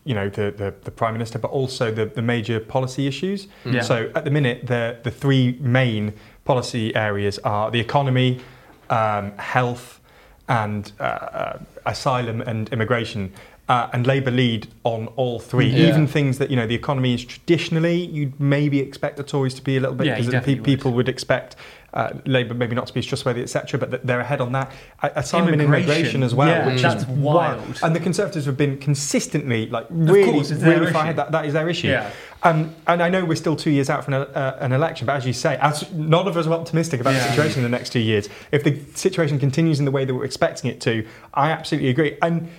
[0.06, 3.48] you know, the, the, the prime minister, but also the, the major policy issues.
[3.66, 3.82] Yeah.
[3.82, 6.14] So at the minute, the the three main
[6.46, 8.42] policy areas are the economy,
[8.90, 10.00] um, health,
[10.48, 13.32] and uh, uh, asylum and immigration.
[13.70, 15.88] Uh, and Labour lead on all three, Yeah.
[15.88, 19.62] even things that you know the economy is traditionally you'd maybe expect the Tories to
[19.62, 20.64] be a little bit Yeah, because definitely would.
[20.66, 21.56] people would expect
[21.94, 23.80] uh, Labour maybe not to be trustworthy, etc.
[23.80, 24.72] But they're ahead on that.
[25.02, 27.80] Asylum and Immigration, immigration as well, yeah, which that's is wild.
[27.84, 31.14] And the Conservatives have been consistently like really, course, really far.
[31.14, 31.90] That, that is their issue.
[31.90, 32.12] Yeah.
[32.44, 35.16] Um, and I know we're still two years out from an, uh, an election, but
[35.16, 37.24] as you say, as none of us are optimistic about Yeah.
[37.24, 38.28] the situation in the next two years.
[38.52, 42.18] If the situation continues in the way that we're expecting it to, I absolutely agree.
[42.22, 42.50] And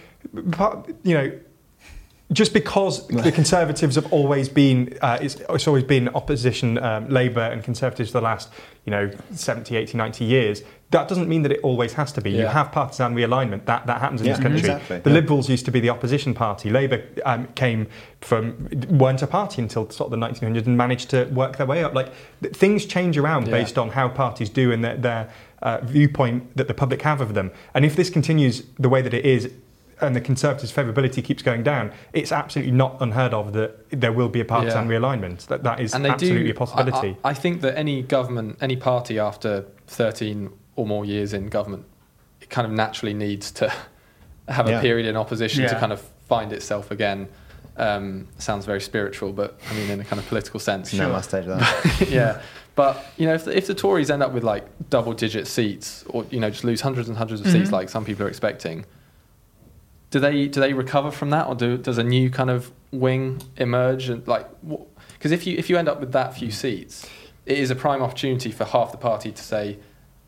[0.53, 1.33] part, you know,
[2.33, 7.42] just because the Conservatives have always been, uh, it's, it's always been opposition, um, Labour
[7.42, 8.51] and Conservatives for the last,
[8.85, 12.31] you know, 70, 80, 90 years, that doesn't mean that it always has to be.
[12.31, 13.64] You have partisan realignment.
[13.64, 14.59] That, that happens in Yeah, this country.
[14.61, 15.14] exactly, The yeah.
[15.14, 16.70] Liberals used to be the opposition party.
[16.70, 17.87] Labour um, came
[18.20, 21.83] from, weren't a party until sort of the 1900s and managed to work their way
[21.83, 21.94] up.
[21.94, 23.53] Like, th- things change around Yeah.
[23.55, 25.31] based on how parties do and their, their
[25.62, 27.51] uh, viewpoint that the public have of them.
[27.73, 29.51] And if this continues the way that it is,
[30.00, 34.28] and the Conservatives' favourability keeps going down, it's absolutely not unheard of that there will
[34.28, 34.98] be a partisan Yeah.
[34.98, 35.46] realignment.
[35.46, 37.16] That that is and they absolutely do, a possibility.
[37.24, 41.48] I, I, I think that any government, any party after 13 or more years in
[41.48, 41.85] government,
[42.40, 43.72] it kind of naturally needs to
[44.48, 44.80] have a Yeah.
[44.80, 47.28] period in opposition to kind of find itself again.
[47.76, 50.92] Um, sounds very spiritual, but I mean in a kind of political sense.
[50.92, 51.14] No, Sure.
[51.16, 52.07] I stage that.
[52.09, 52.40] yeah,
[52.76, 56.24] but you know, if the, if the Tories end up with like double-digit seats, or
[56.30, 57.72] you know, just lose hundreds and hundreds of seats, Mhm.
[57.72, 58.85] like some people are expecting,
[60.14, 63.42] do they do they recover from that, or do does a new kind of wing
[63.57, 64.09] emerge?
[64.09, 64.46] And like,
[65.18, 67.05] because if you if you end up with that few seats,
[67.46, 69.77] it is a prime opportunity for half the party to say,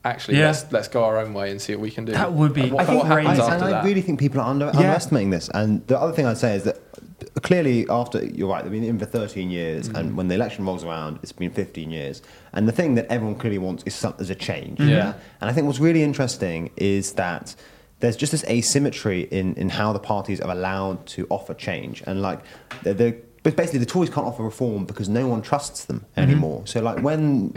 [0.04, 0.46] actually, Yeah.
[0.48, 2.10] let's let's go our own way and see what we can do.
[2.10, 3.84] That would be And what, I think what happens after and that?
[3.84, 4.78] Really think people are under, Yeah.
[4.80, 5.48] underestimating this.
[5.54, 6.80] And the other thing I'd say is that
[7.42, 9.98] clearly, after you're right, they've been in for 13 years, Mm.
[9.98, 12.22] and when the election rolls around, it's been 15 years.
[12.52, 14.80] And the thing that everyone clearly wants is some, is a change.
[14.80, 15.12] Yeah.
[15.40, 17.54] And I think what's really interesting is that
[18.00, 22.02] there's just this asymmetry in, in how the parties are allowed to offer change.
[22.06, 22.40] And like,
[22.82, 26.20] the, the, but basically, the Tories can't offer reform because no one trusts them Mm-hmm.
[26.30, 26.62] anymore.
[26.66, 27.52] So, like, when,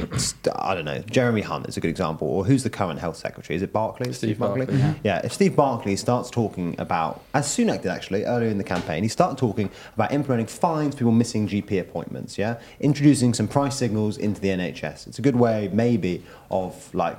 [0.55, 3.55] I don't know, Jeremy Hunt is a good example, or who's the current health secretary?
[3.55, 4.11] Is it Barclay?
[4.11, 4.93] Steve Barclay, yeah.
[5.03, 9.01] Yeah, if Steve Barclay starts talking about, as Sunak did actually earlier in the campaign,
[9.01, 12.59] he started talking about implementing fines for people missing GP appointments, yeah?
[12.79, 15.07] Introducing some price signals into the NHS.
[15.07, 17.17] It's a good way, maybe, of like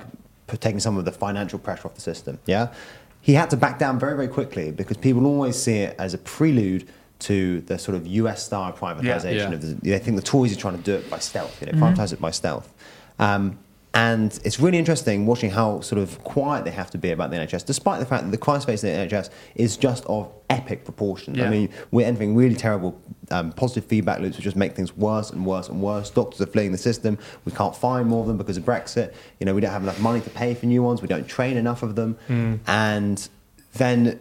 [0.61, 2.72] taking some of the financial pressure off the system, yeah?
[3.20, 6.18] He had to back down very, very quickly because people always see it as a
[6.18, 6.88] prelude
[7.20, 9.52] to the sort of US style privatization Yeah.
[9.52, 11.78] of the, they think the Tories are trying to do it by stealth, you know,
[11.78, 12.72] privatize it by stealth.
[13.18, 13.59] Um,
[13.92, 17.37] and it's really interesting watching how sort of quiet they have to be about the
[17.37, 20.85] NHS, despite the fact that the crime space in the NHS is just of epic
[20.85, 21.40] proportions.
[21.40, 23.00] I mean, we're entering really terrible
[23.33, 26.09] um, positive feedback loops, which just make things worse and worse and worse.
[26.11, 27.18] Doctors are fleeing the system.
[27.44, 29.12] We can't find more of them because of Brexit.
[29.40, 31.03] You know, we don't have enough money to pay for new ones.
[31.03, 32.16] We don't train enough of them.
[32.68, 33.29] And
[33.74, 34.20] then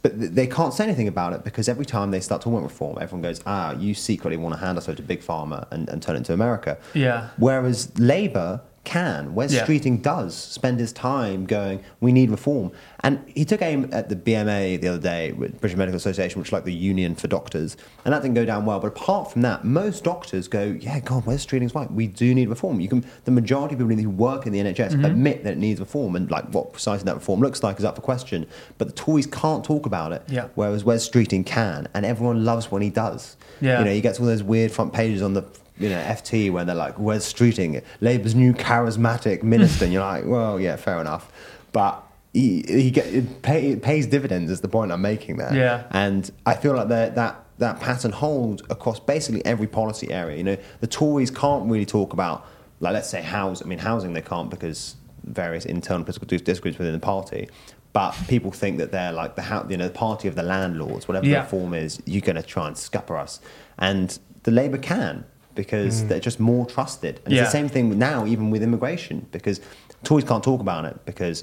[0.00, 2.98] but they can't say anything about it because every time they start talking about reform,
[3.00, 6.00] everyone goes, ah, you secretly want to hand us over to Big Pharma and, and
[6.00, 6.78] turn it into America.
[6.94, 7.30] Yeah.
[7.36, 9.34] Whereas Labour can.
[9.34, 9.64] Wes Yeah.
[9.66, 12.70] Streeting does spend his time going, we need reform.
[13.00, 16.52] And he took aim at the BMA the other day, British Medical Association, which is
[16.52, 18.80] like the union for doctors, and that didn't go down well.
[18.80, 21.90] But apart from that, most doctors go, yeah, God, Wes Streeting's right.
[21.92, 22.80] We do need reform.
[22.80, 23.04] You can.
[23.24, 25.04] The majority of people who work in the NHS Mm-hmm.
[25.04, 27.94] admit that it needs reform, and like what precisely that reform looks like is up
[27.96, 28.46] for question.
[28.78, 30.48] But the Tories can't talk about it, Yeah.
[30.54, 33.36] whereas Wes Streeting can, and everyone loves when he does.
[33.60, 33.78] Yeah.
[33.80, 35.44] You know, he gets all those weird front pages on the
[35.78, 40.24] you know FT where they're like, "Wes Streeting, Labour's new charismatic minister?" and you're like,
[40.26, 41.30] "Well, yeah, fair enough,"
[41.72, 42.04] but.
[42.34, 45.52] He, he get, it, pay, it pays dividends is the point I'm making there.
[45.52, 45.84] Yeah.
[45.90, 50.36] And I feel like that that that pattern holds across basically every policy area.
[50.36, 52.46] You know, the Tories can't really talk about,
[52.80, 53.66] like, let's say housing.
[53.66, 57.48] I mean, housing they can't because various internal political disagreements within the party.
[57.94, 61.26] But people think that they're like the you know the party of the landlords, whatever
[61.26, 61.42] Yeah.
[61.42, 62.00] the form is.
[62.04, 63.40] You're going to try and scupper us,
[63.78, 65.24] and the Labour can
[65.58, 66.08] because mm.
[66.08, 67.20] they're just more trusted.
[67.24, 67.42] And Yeah.
[67.42, 69.60] it's the same thing now, even with immigration, because
[70.04, 71.42] Tories can't talk about it because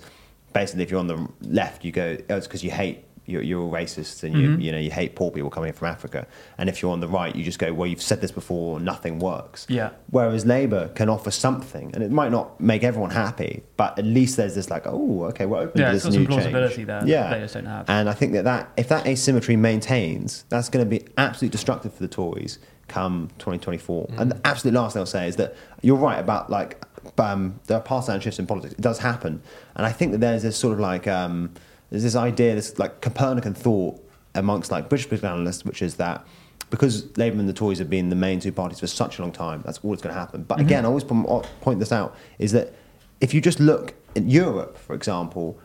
[0.53, 3.03] basically, if you're on the left, you go, oh, it's because you hate.
[3.27, 4.61] You're, you're racist and you, mm-hmm.
[4.61, 6.27] you know you hate poor people coming from Africa.
[6.59, 9.17] And if you're on the right, you just go, well, you've said this before, nothing
[9.17, 9.65] works.
[9.67, 9.89] Yeah.
[10.11, 14.37] Whereas Labour can offer something, and it might not make everyone happy, but at least
[14.37, 16.87] there's this like, oh, okay, we're open Yeah, to this new plausibility change.
[16.87, 17.89] there that Yeah, don't have.
[17.89, 21.95] and I think that, that if that asymmetry maintains, that's going to be absolutely destructive
[21.95, 22.59] for the Tories
[22.95, 24.07] come 2024.
[24.17, 26.81] And the absolute last thing I'll say is that you're right about like
[27.17, 28.73] um, there are partisan shifts in politics.
[28.73, 29.41] It does happen,
[29.75, 31.51] and I think that there's this sort of like um,
[31.89, 34.01] there's this idea, this like Copernican thought
[34.33, 36.25] amongst like British political analysts, which is that
[36.69, 39.33] because Labour and the Tories have been the main two parties for such a long
[39.33, 40.43] time, that's all that's going to happen.
[40.43, 42.73] But again, I always point this out is that
[43.19, 45.59] if you just look at Europe, for example,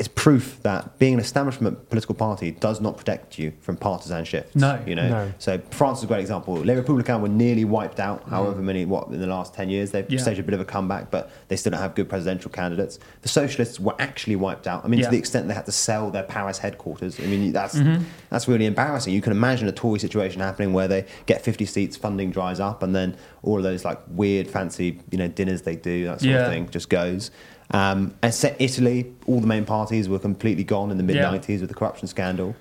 [0.00, 4.56] it's proof that being an establishment political party does not protect you from partisan shifts.
[4.56, 4.82] No.
[4.86, 5.06] you know.
[5.08, 5.32] No.
[5.38, 6.54] So France is a great example.
[6.54, 8.26] Les Républicains were nearly wiped out.
[8.26, 10.18] However many, what in the last ten years they've Yeah.
[10.18, 12.98] staged a bit of a comeback, but they still don't have good presidential candidates.
[13.20, 14.86] The socialists were actually wiped out.
[14.86, 15.06] I mean, Yeah.
[15.06, 17.20] to the extent they had to sell their Paris headquarters.
[17.20, 18.02] I mean, that's Mm-hmm.
[18.30, 19.12] that's really embarrassing.
[19.12, 22.82] You can imagine a Tory situation happening where they get 50 seats, funding dries up,
[22.82, 26.32] and then all of those like weird, fancy, you know, dinners they do, that sort
[26.32, 26.46] Yeah.
[26.46, 27.30] of thing, just goes.
[27.72, 31.60] Um, and set Italy, all the main parties were completely gone in the mid 90s
[31.60, 32.56] with the corruption scandal.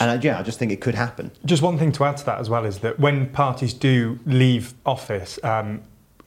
[0.00, 1.30] And I, yeah, I just think it could happen.
[1.44, 4.74] Just one thing to add to that as well is that when parties do leave
[4.84, 5.82] office, um,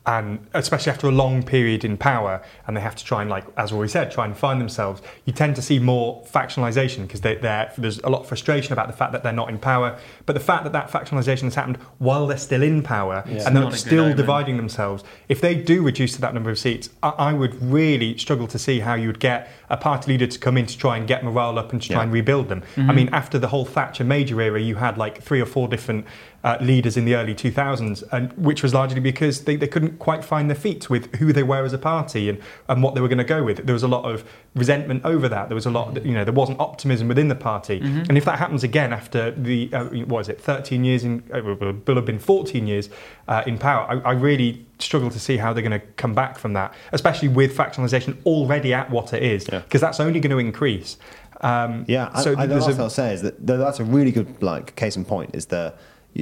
[0.08, 3.44] and especially after a long period in power, and they have to try and, like
[3.58, 7.36] as we said, try and find themselves, you tend to see more factionalisation because they,
[7.36, 10.00] there's a lot of frustration about the fact that they're not in power.
[10.26, 13.46] But the fact that that factionalisation has happened while they're still in power Yeah.
[13.46, 17.10] and they're still dividing themselves, if they do reduce to that number of seats, I,
[17.10, 20.58] I would really struggle to see how you would get a party leader to come
[20.58, 22.04] in to try and get morale up and to try Yeah.
[22.04, 22.62] and rebuild them.
[22.78, 22.90] Mm-hmm.
[22.90, 26.06] I mean, after the whole Thatcher Major era, you had like three or four different
[26.48, 30.24] uh, leaders in the early 2000s, and which was largely because they, they couldn't quite
[30.24, 33.10] find their feet with who they were as a party and, and what they were
[33.10, 33.66] going to go with.
[33.66, 34.24] There was a lot of
[34.56, 35.50] resentment over that.
[35.50, 37.82] There was a lot, you know, there wasn't optimism within the party.
[37.82, 38.04] Mm-hmm.
[38.08, 41.42] And if that happens again after the, uh, what is it, 13 years in, uh,
[41.44, 42.90] well, will have been 14 years
[43.28, 46.38] uh, in power, I, I really struggle to see how they're going to come back
[46.38, 49.60] from that, especially with factionalisation already at what it is, Yeah.
[49.60, 50.98] because that's only going to increase.
[51.42, 54.14] Um, Yeah, so I, the last a- thing I'll say is that that's a really
[54.14, 55.74] good like case in point is the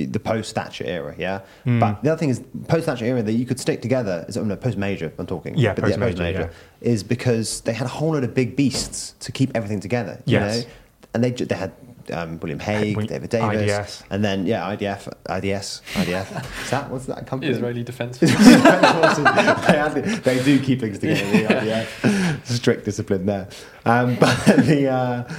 [0.04, 1.40] the post Thatcher era, yeah.
[1.64, 1.80] Hmm.
[1.80, 4.44] But the other thing is post Thatcher era that you could stick together is oh,
[4.44, 5.14] no post major.
[5.18, 6.50] I'm talking, Yeah, but post-major,
[6.82, 10.22] is because they had a whole load of big beasts to keep everything together.
[10.26, 10.64] You Yes.
[10.66, 10.70] know?
[11.14, 11.72] and they they had.
[12.14, 14.04] Um, William Hague, Wi- David Davis, IDS.
[14.12, 16.28] and then yeah, IDF, IDS, IDF.
[16.64, 17.52] is that what's that company?
[17.52, 21.26] Israeli Defence they, had- they do keep things together.
[21.32, 22.46] The IDF.
[22.46, 23.48] Strict discipline there.
[23.86, 25.34] Um, but the, uh,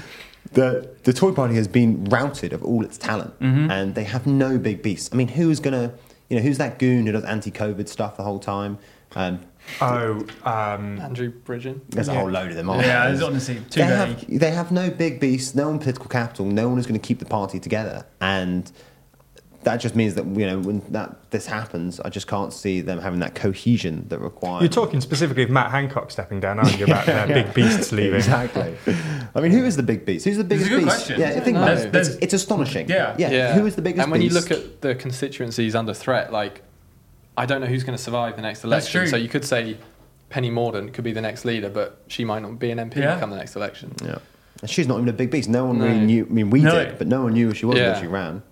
[0.52, 3.70] the the Tory party has been routed of all its talent, Mm-hmm.
[3.70, 5.11] and they have no big beasts.
[5.12, 5.92] I mean, who's gonna,
[6.28, 8.78] you know, who's that goon who does anti-COVID stuff the whole time?
[9.14, 9.40] Um,
[9.80, 11.80] Oh, um, Andrew Bridgen.
[11.88, 12.70] there's a whole load of them.
[12.70, 13.14] aren't Yeah, there?
[13.14, 14.18] it's honestly too they vague.
[14.30, 17.04] have, they have no big beasts, no one political capital, no one is going to
[17.04, 18.70] keep the party together, and
[19.66, 23.00] that just means that you know when that this happens, I just can't see them
[23.00, 24.62] having that cohesion that requires.
[24.62, 28.14] you're talking specifically of Matt Hancock stepping down, aren't you, about their big beasts leaving?
[28.14, 28.76] Exactly.
[29.35, 30.24] I mean, who is the big beast?
[30.24, 30.88] Who's the It's a biggest good beast?
[30.96, 31.20] question.
[31.20, 31.83] Yeah, I think don't about know.
[31.83, 31.92] it.
[31.92, 32.88] There's- It's, it's astonishing.
[32.88, 33.14] Yeah.
[33.18, 33.31] yeah.
[33.31, 34.35] yeah, Who is the biggest And when beast?
[34.35, 36.62] you look at the constituencies under threat, like
[37.37, 39.00] I don't know who's going to survive the next That's election.
[39.02, 39.09] true.
[39.09, 39.76] So you could say
[40.31, 43.18] Penny Mordaunt could be the next leader, but she might not be an MP Yeah.
[43.18, 43.92] come the next election.
[44.02, 44.18] yeah.
[44.62, 45.48] And she's not even a big beast.
[45.50, 45.85] No one No.
[45.87, 46.24] really knew.
[46.24, 46.70] I mean, we No.
[46.72, 47.92] did, but no one knew who she was Yeah.
[47.92, 48.42] when she ran.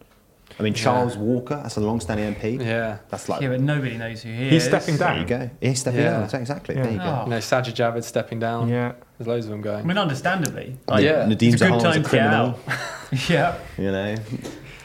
[0.58, 2.64] I mean, Charles Walker, that's a long-standing MP.
[2.64, 2.98] Yeah.
[3.08, 4.52] That's like Yeah, but nobody knows who he He's is.
[4.52, 5.26] He's stepping down.
[5.26, 5.42] there down.
[5.42, 5.68] you go.
[5.68, 6.26] He's stepping Yeah.
[6.26, 6.40] down.
[6.40, 6.74] Exactly.
[6.76, 6.82] Yeah.
[6.84, 7.04] There you go.
[7.04, 7.24] Oh.
[7.24, 8.68] You know, Sajid Javid stepping down.
[8.68, 8.92] Yeah.
[9.18, 9.80] There's loads of them going.
[9.84, 10.76] I mean, understandably.
[10.98, 11.26] Yeah.
[11.26, 12.58] Nadine it's a good time a to get criminal.
[12.68, 13.28] out.
[13.28, 13.58] yeah.
[13.78, 14.14] You know,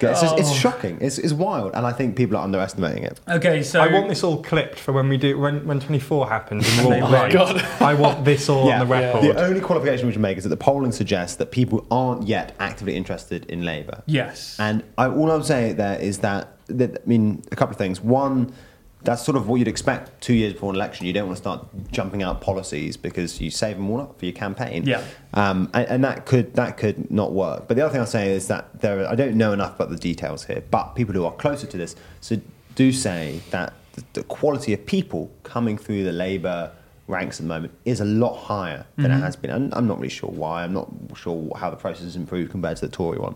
[0.01, 0.53] It's, just, it's Oh.
[0.53, 0.97] shocking.
[1.01, 3.19] It's, it's wild, and I think people are underestimating it.
[3.27, 6.67] Okay, so I want this all clipped for when we do when, when 24 happens
[6.77, 7.31] and we're all Oh my right.
[7.33, 7.61] God.
[7.81, 9.23] I want this all on the record.
[9.23, 12.55] The only qualification we should make is that the polling suggests that people aren't yet
[12.59, 14.01] actively interested in Labour.
[14.05, 14.55] yes.
[14.59, 17.99] And I, all I'm saying there is that, that, I mean, a couple of things.
[18.01, 18.53] One,
[19.01, 21.05] that's sort of what you'd expect two years before an election.
[21.05, 24.25] You don't want to start jumping out policies because you save them all up for
[24.25, 24.85] your campaign.
[24.85, 25.03] Yeah.
[25.33, 27.67] Um, and, and that could that could not work.
[27.67, 29.89] But the other thing I'll say is that there, are, I don't know enough about
[29.89, 30.63] the details here.
[30.69, 32.41] But people who are closer to this so
[32.75, 36.71] do say that the, the quality of people coming through the Labour
[37.07, 39.49] ranks at the moment is a lot higher than it has been.
[39.49, 40.63] And I'm not really sure why.
[40.63, 43.35] I'm not sure how the process has improved compared to the Tory one.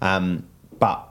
[0.00, 0.46] Um,
[0.78, 1.09] but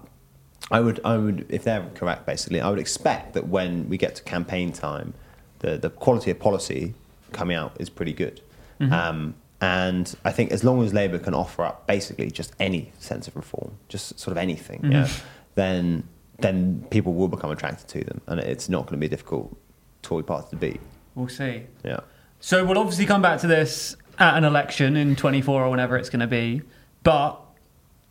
[0.71, 4.15] I would, I would, if they're correct, basically, I would expect that when we get
[4.15, 5.13] to campaign time,
[5.59, 6.93] the, the quality of policy
[7.31, 8.41] coming out is pretty good.
[8.79, 13.27] Um, and I think as long as Labour can offer up basically just any sense
[13.27, 15.09] of reform, just sort of anything, yeah,
[15.55, 16.03] then
[16.37, 19.57] then people will become attracted to them, and it's not going to be a difficult
[20.01, 20.79] Tory party to beat.
[21.15, 21.63] we'll see.
[21.83, 21.99] Yeah.
[22.39, 26.09] So we'll obviously come back to this at an election in 24 or whenever it's
[26.09, 26.61] going to be.
[27.03, 27.41] But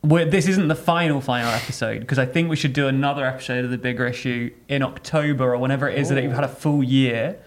[0.03, 3.65] we're, this isn't the final, final episode because I think we should do another episode
[3.65, 6.83] of the Big Rissue in October or whenever it is that you've had a full
[6.83, 7.39] year.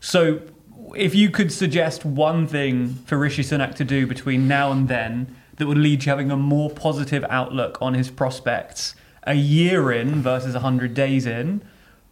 [0.00, 0.40] So
[0.94, 5.34] if you could suggest one thing for Rishi Sunak to do between now and then
[5.56, 10.22] that would lead to having a more positive outlook on his prospects a year in
[10.22, 11.62] versus 100 days in,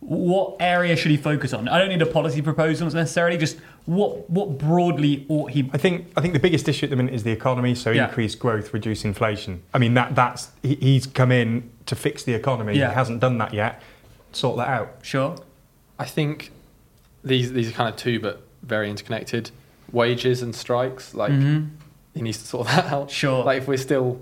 [0.06, 1.66] what area should he focus on?
[1.68, 6.06] I don't need a policy proposal necessarily, just what what broadly ought he I think
[6.16, 7.74] I think the biggest issue at the minute is the economy.
[7.74, 8.08] So Yeah.
[8.08, 9.62] increase growth, reduce inflation.
[9.72, 12.76] I mean that that's he, he's come in to fix the economy.
[12.78, 12.88] Yeah.
[12.90, 13.80] He hasn't done that yet.
[14.32, 14.96] Sort that out.
[15.02, 15.36] Sure.
[15.98, 16.50] I think
[17.22, 19.50] these these are kind of two, but very interconnected.
[19.92, 21.70] Wages and strikes, like Mhm.
[22.14, 23.10] he needs to sort that out.
[23.10, 23.42] Sure.
[23.44, 24.20] Like if we're still,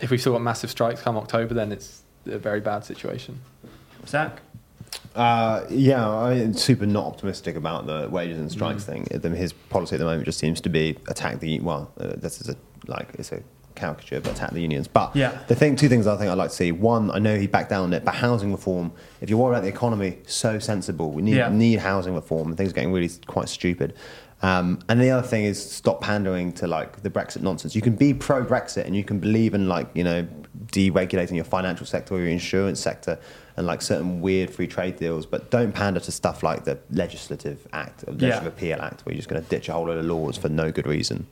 [0.00, 3.40] if we've still got massive strikes come October, then it's a very bad situation.
[4.06, 4.40] Zach?
[5.14, 9.08] Uh, yeah, I'm super not optimistic about the wages and strikes Mm.
[9.20, 9.34] thing.
[9.34, 11.90] His policy at the moment just seems to be attack the well.
[12.00, 13.40] Uh, this is a like it's a
[13.74, 14.86] caricature, but attack the unions.
[14.88, 15.32] But Yeah.
[15.48, 16.70] the thing, two things I think I'd like to see.
[16.72, 18.92] One, I know he backed down on it, but housing reform.
[19.20, 21.10] If you're worried about the economy, so sensible.
[21.12, 21.48] We need Yeah.
[21.50, 22.54] need housing reform.
[22.56, 23.94] Things are getting really quite stupid.
[24.42, 27.74] Um, and the other thing is stop pandering to like the Brexit nonsense.
[27.74, 30.26] You can be pro Brexit and you can believe in like you know
[30.66, 33.18] deregulating your financial sector or your insurance sector
[33.56, 37.66] and like certain weird free trade deals, but don't pander to stuff like the Legislative
[37.74, 38.48] Act or the Legislative Yeah.
[38.48, 40.72] Appeal Act, where you're just going to ditch a whole load of laws for no
[40.72, 41.26] good reason.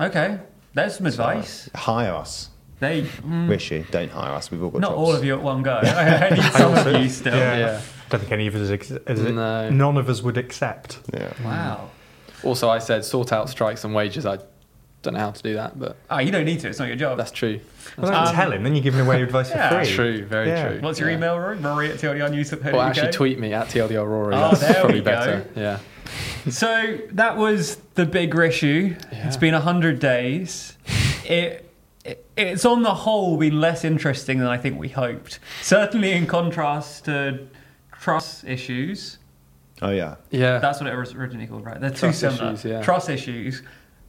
[0.00, 0.38] Okay.
[0.72, 1.70] There's some So, advice.
[1.74, 3.84] hire us, They mm, Rishi.
[3.92, 4.50] Don't hire us.
[4.50, 4.98] We've all got not jobs.
[4.98, 5.76] all of you at one go.
[5.84, 7.36] I need some of you still.
[7.36, 7.56] Yeah.
[7.58, 7.80] Yeah.
[8.10, 9.70] Don't think any of us ex- is it- No.
[9.70, 10.98] none of us would accept.
[11.12, 11.32] Yeah.
[11.44, 11.90] Wow.
[12.44, 14.26] Also, I said sort out strikes and wages.
[14.26, 14.38] I
[15.02, 16.68] don't know how to do that, but Oh, you don't need to.
[16.68, 17.18] It's not your job.
[17.18, 17.60] that's true.
[17.98, 19.82] Well, don't Um, tell him, then you're giving away advice for yeah.
[19.82, 19.94] free.
[19.94, 20.68] True, very Yeah.
[20.68, 20.78] true.
[20.80, 21.16] What's your Yeah.
[21.16, 21.56] email, Rory?
[21.58, 22.72] Rory at TLDRnews.co.uk.
[22.72, 24.34] Well, actually, tweet me at TLDR Rory.
[24.34, 25.10] Oh, That's there probably we go.
[25.10, 25.44] better.
[25.54, 25.78] Yeah.
[26.48, 28.94] So that was the Big Rissue.
[29.12, 29.26] Yeah.
[29.26, 30.76] It's been 100 days.
[31.24, 31.70] It,
[32.04, 35.38] it It's on the whole been less interesting than I think we hoped.
[35.62, 37.40] Certainly in contrast to
[38.00, 39.18] Truss issues.
[39.84, 40.16] Oh yeah.
[40.30, 40.58] Yeah.
[40.58, 41.80] That's what it was originally called, right?
[41.80, 42.52] They're too Truss similar.
[42.54, 42.82] issues, yeah.
[42.82, 43.62] Truss issues.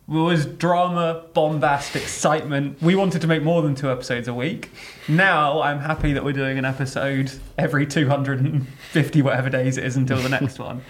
[0.08, 2.80] Was drama, bombast, excitement.
[2.82, 4.70] We wanted to make more than two episodes a week.
[5.08, 10.18] Now I'm happy that we're doing an episode every 250 whatever days it is until
[10.18, 10.82] the next one.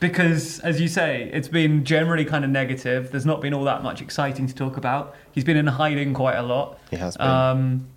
[0.00, 3.10] Because, as you say, it's been generally kind of negative.
[3.12, 5.14] There's not been all that much exciting to talk about.
[5.30, 6.78] He's been in hiding quite a lot.
[6.90, 7.26] He has been.
[7.26, 7.91] Um, I-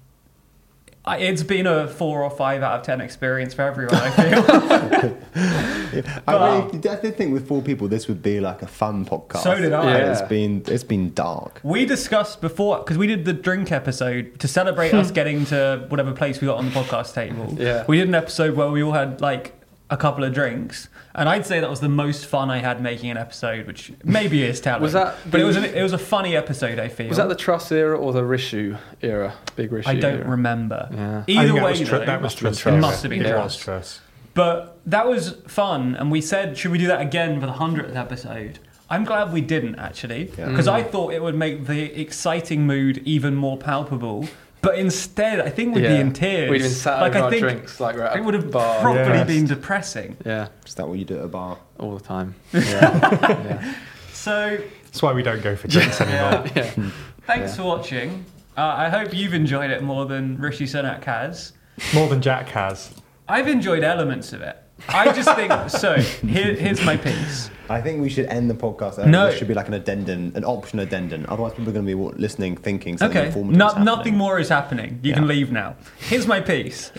[1.08, 3.96] it's been a four or five out of ten experience for everyone.
[3.96, 5.18] I feel.
[5.36, 9.06] I, But- really, I did think with four people this would be like a fun
[9.06, 9.44] podcast.
[9.44, 9.98] So did I.
[9.98, 10.12] Yeah.
[10.12, 11.60] It's been it's been dark.
[11.64, 15.14] We discussed before because we did the drink episode to celebrate us hmm.
[15.14, 17.56] getting to whatever place we got on the podcast table.
[17.58, 17.86] Yeah.
[17.88, 19.54] we did an episode where we all had like
[19.90, 23.10] a couple of drinks, and I'd say that was the most fun I had making
[23.10, 24.82] an episode, which maybe is telling.
[24.82, 26.78] Was that But it was an, it was a funny episode.
[26.78, 27.08] I feel.
[27.08, 29.34] Was that the Truss era or the Rissue era?
[29.56, 29.90] Big Rissue.
[29.90, 30.30] I don't era?
[30.30, 30.90] remember.
[30.92, 30.98] Yeah.
[30.98, 32.58] Either think that way, was, tr- though, that was Must have.
[32.58, 32.76] Truss.
[32.76, 33.68] It must have been It Truss.
[33.68, 34.02] was.
[34.34, 37.96] But that was fun, and we said, should we do that again for the hundredth
[37.96, 38.60] episode?
[38.90, 40.50] I'm glad we didn't actually, Yeah.
[40.50, 40.92] because I mm.
[40.92, 44.28] thought it would make the exciting mood even more palpable.
[44.66, 46.00] But instead, I think we'd be Yeah.
[46.00, 46.50] in tears.
[46.50, 48.34] We'd have been sat like over I our think drinks like we're at it would
[48.34, 48.82] have bar.
[48.82, 49.28] probably Yes.
[49.28, 50.18] been depressing.
[50.26, 51.60] Yeah, Is that what you do at a bar?
[51.80, 52.34] all the time.
[52.54, 52.62] Yeah.
[52.64, 53.74] yeah.
[54.12, 56.44] So That's why we don't go for drinks anymore.
[56.56, 56.72] yeah.
[56.78, 56.90] yeah.
[57.28, 57.56] thanks Yeah.
[57.58, 58.26] for watching.
[58.58, 61.54] Uh, I hope you've enjoyed it more than Rishi Sunak has.
[61.94, 62.92] More than Jack has.
[63.28, 64.58] I've enjoyed elements of it.
[64.90, 65.94] I just think so.
[66.26, 67.52] Here, here's my piece.
[67.70, 69.00] I think we should end the podcast.
[69.00, 69.10] early.
[69.12, 69.28] No.
[69.28, 71.26] There should be like an addendum, an option addendum.
[71.30, 75.00] Otherwise, people are going to be listening, thinking Okay, no, nothing more is happening.
[75.04, 75.76] You can leave now.
[76.00, 76.92] Here's my piece.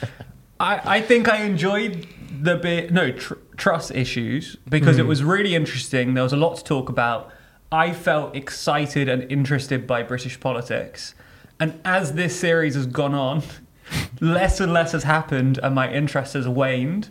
[0.59, 2.07] I, I think I enjoyed
[2.41, 5.01] the bit, no, tr- Truss issues because Hmm.
[5.03, 6.15] it was really interesting.
[6.15, 7.31] There was a lot to talk about.
[7.73, 11.15] I felt excited and interested by British politics.
[11.59, 13.43] And as this series has gone on,
[14.21, 17.09] less and less has happened and my interest has waned.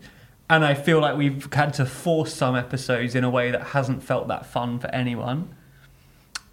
[0.50, 4.04] And I feel like we've had to force some episodes in a way that hasn't
[4.04, 5.56] felt that fun for anyone.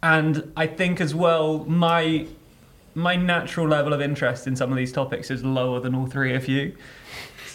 [0.02, 2.26] And I think as well, my
[2.94, 6.34] my natural level of interest in some of these topics is lower than all three
[6.34, 6.76] of you.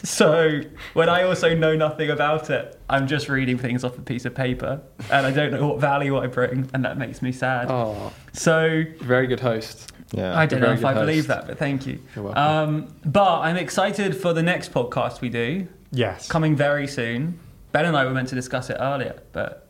[0.03, 0.61] So
[0.93, 4.35] when I also know nothing about it, I'm just reading things off a piece of
[4.35, 4.81] paper,
[5.11, 7.67] and I don't know what value I bring, and that makes me sad.
[7.69, 9.91] Oh, So very good host.
[10.11, 10.37] Yeah.
[10.37, 11.99] I don't know if I good believe that, but thank you.
[12.15, 12.43] You're welcome.
[12.43, 16.27] Um, but I'm excited for the next podcast we do, Yes.
[16.27, 17.39] coming very soon.
[17.71, 19.67] Ben and I were meant to discuss it earlier, but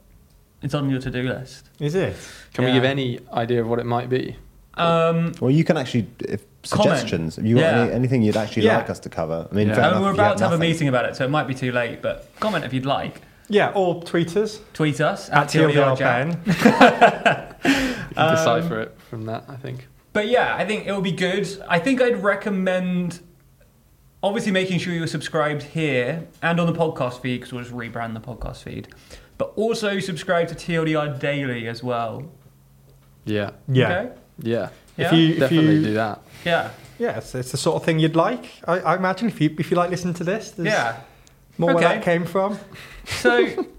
[0.62, 1.70] it's on your to-do list.
[1.80, 2.16] Is it?
[2.54, 2.70] Can Yeah.
[2.72, 4.36] we give any idea of what it might be?
[4.76, 6.98] Um, Well, you can actually, if Comment.
[7.00, 7.82] suggestions, if you Yeah.
[7.84, 8.78] any, anything you'd actually Yeah.
[8.78, 9.48] like us to cover.
[9.52, 9.74] I mean, Yeah.
[9.76, 11.72] fair enough, we're about to have a meeting about it, so it might be too
[11.72, 12.02] late.
[12.02, 13.22] But comment if you'd like.
[13.50, 16.44] Yeah, or tweet us Tweet us at TLDR Chat.
[16.44, 16.44] Pen.
[17.68, 19.88] You can Um, decipher it from that, I think.
[20.14, 21.48] But yeah, I think it would be good.
[21.70, 23.20] I think I'd recommend
[24.24, 28.14] obviously making sure you're subscribed here and on the podcast feed because we'll just rebrand
[28.14, 28.88] the podcast feed.
[29.38, 32.24] But also subscribe to TLDR Daily as well.
[33.26, 33.52] Yeah.
[33.68, 33.86] Yeah.
[34.00, 34.12] Okay?
[34.40, 34.70] Yeah.
[34.98, 35.08] Yeah.
[35.08, 36.22] If you, if Definitely you, do that.
[36.44, 36.72] Yeah.
[36.98, 38.46] yeah, it's, it's the sort of thing you'd like.
[38.68, 41.02] I, I imagine if you if you like listening to this, there's Yeah.
[41.60, 42.58] more where that came from.
[43.06, 43.68] So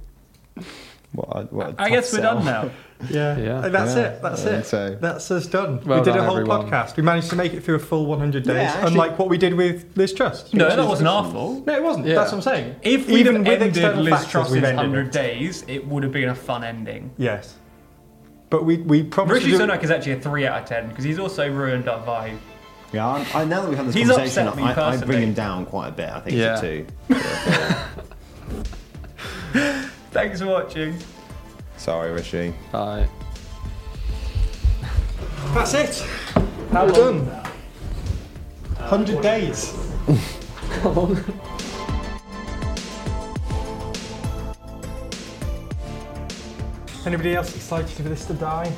[1.13, 2.35] What a- what a I tough guess we're sell.
[2.37, 2.71] done now.
[3.11, 3.65] Yeah, Yeah.
[3.65, 4.03] And that's Yeah.
[4.09, 4.23] it.
[4.23, 4.67] That's And it.
[4.67, 5.81] so- That's us done.
[5.87, 6.69] Well we did done, a whole everyone.
[6.69, 6.97] podcast.
[6.97, 9.39] We managed to make it through a full 100 days, Yeah, actually- unlike what we
[9.39, 10.53] did with Liz Truss.
[10.53, 11.65] No, which that is- wasn't our fault.
[11.67, 12.07] No, it wasn't.
[12.07, 12.17] Yeah.
[12.17, 12.75] That's what I'm saying.
[12.83, 15.13] If we'd Even have with ended external Liz factors, Truss's 100 it.
[15.13, 17.13] days, it would have been a fun ending.
[17.19, 17.55] Yes.
[18.51, 21.05] But we, we promised Rishi to Sunak is actually a 3 out of 10 because
[21.05, 22.37] he's also ruined our vibe.
[22.93, 25.23] Yeah, I'm, I, now that we've had this He's conversation, upset me I, I bring
[25.23, 26.09] him down quite a bit.
[26.09, 26.55] I think Yeah.
[26.61, 26.85] it's a
[29.55, 29.85] two.
[30.11, 30.97] Thanks for watching.
[31.77, 32.55] Sorry, Rishi.
[32.73, 33.09] Bye.
[35.55, 36.07] That's it.
[36.73, 37.27] We're done.
[38.77, 39.75] 100 days.
[40.81, 41.25] Come on.
[47.07, 48.73] Anybody else excited for this to die?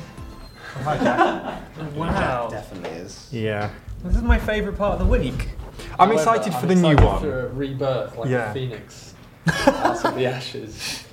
[1.95, 2.47] Wow.
[2.49, 3.27] Definitely is.
[3.31, 3.69] Yeah.
[4.03, 5.49] This is my favourite part of the week.
[5.99, 7.55] I'm excited for the new one.
[7.55, 9.13] rebirth, like a phoenix
[9.67, 11.03] out of the ashes.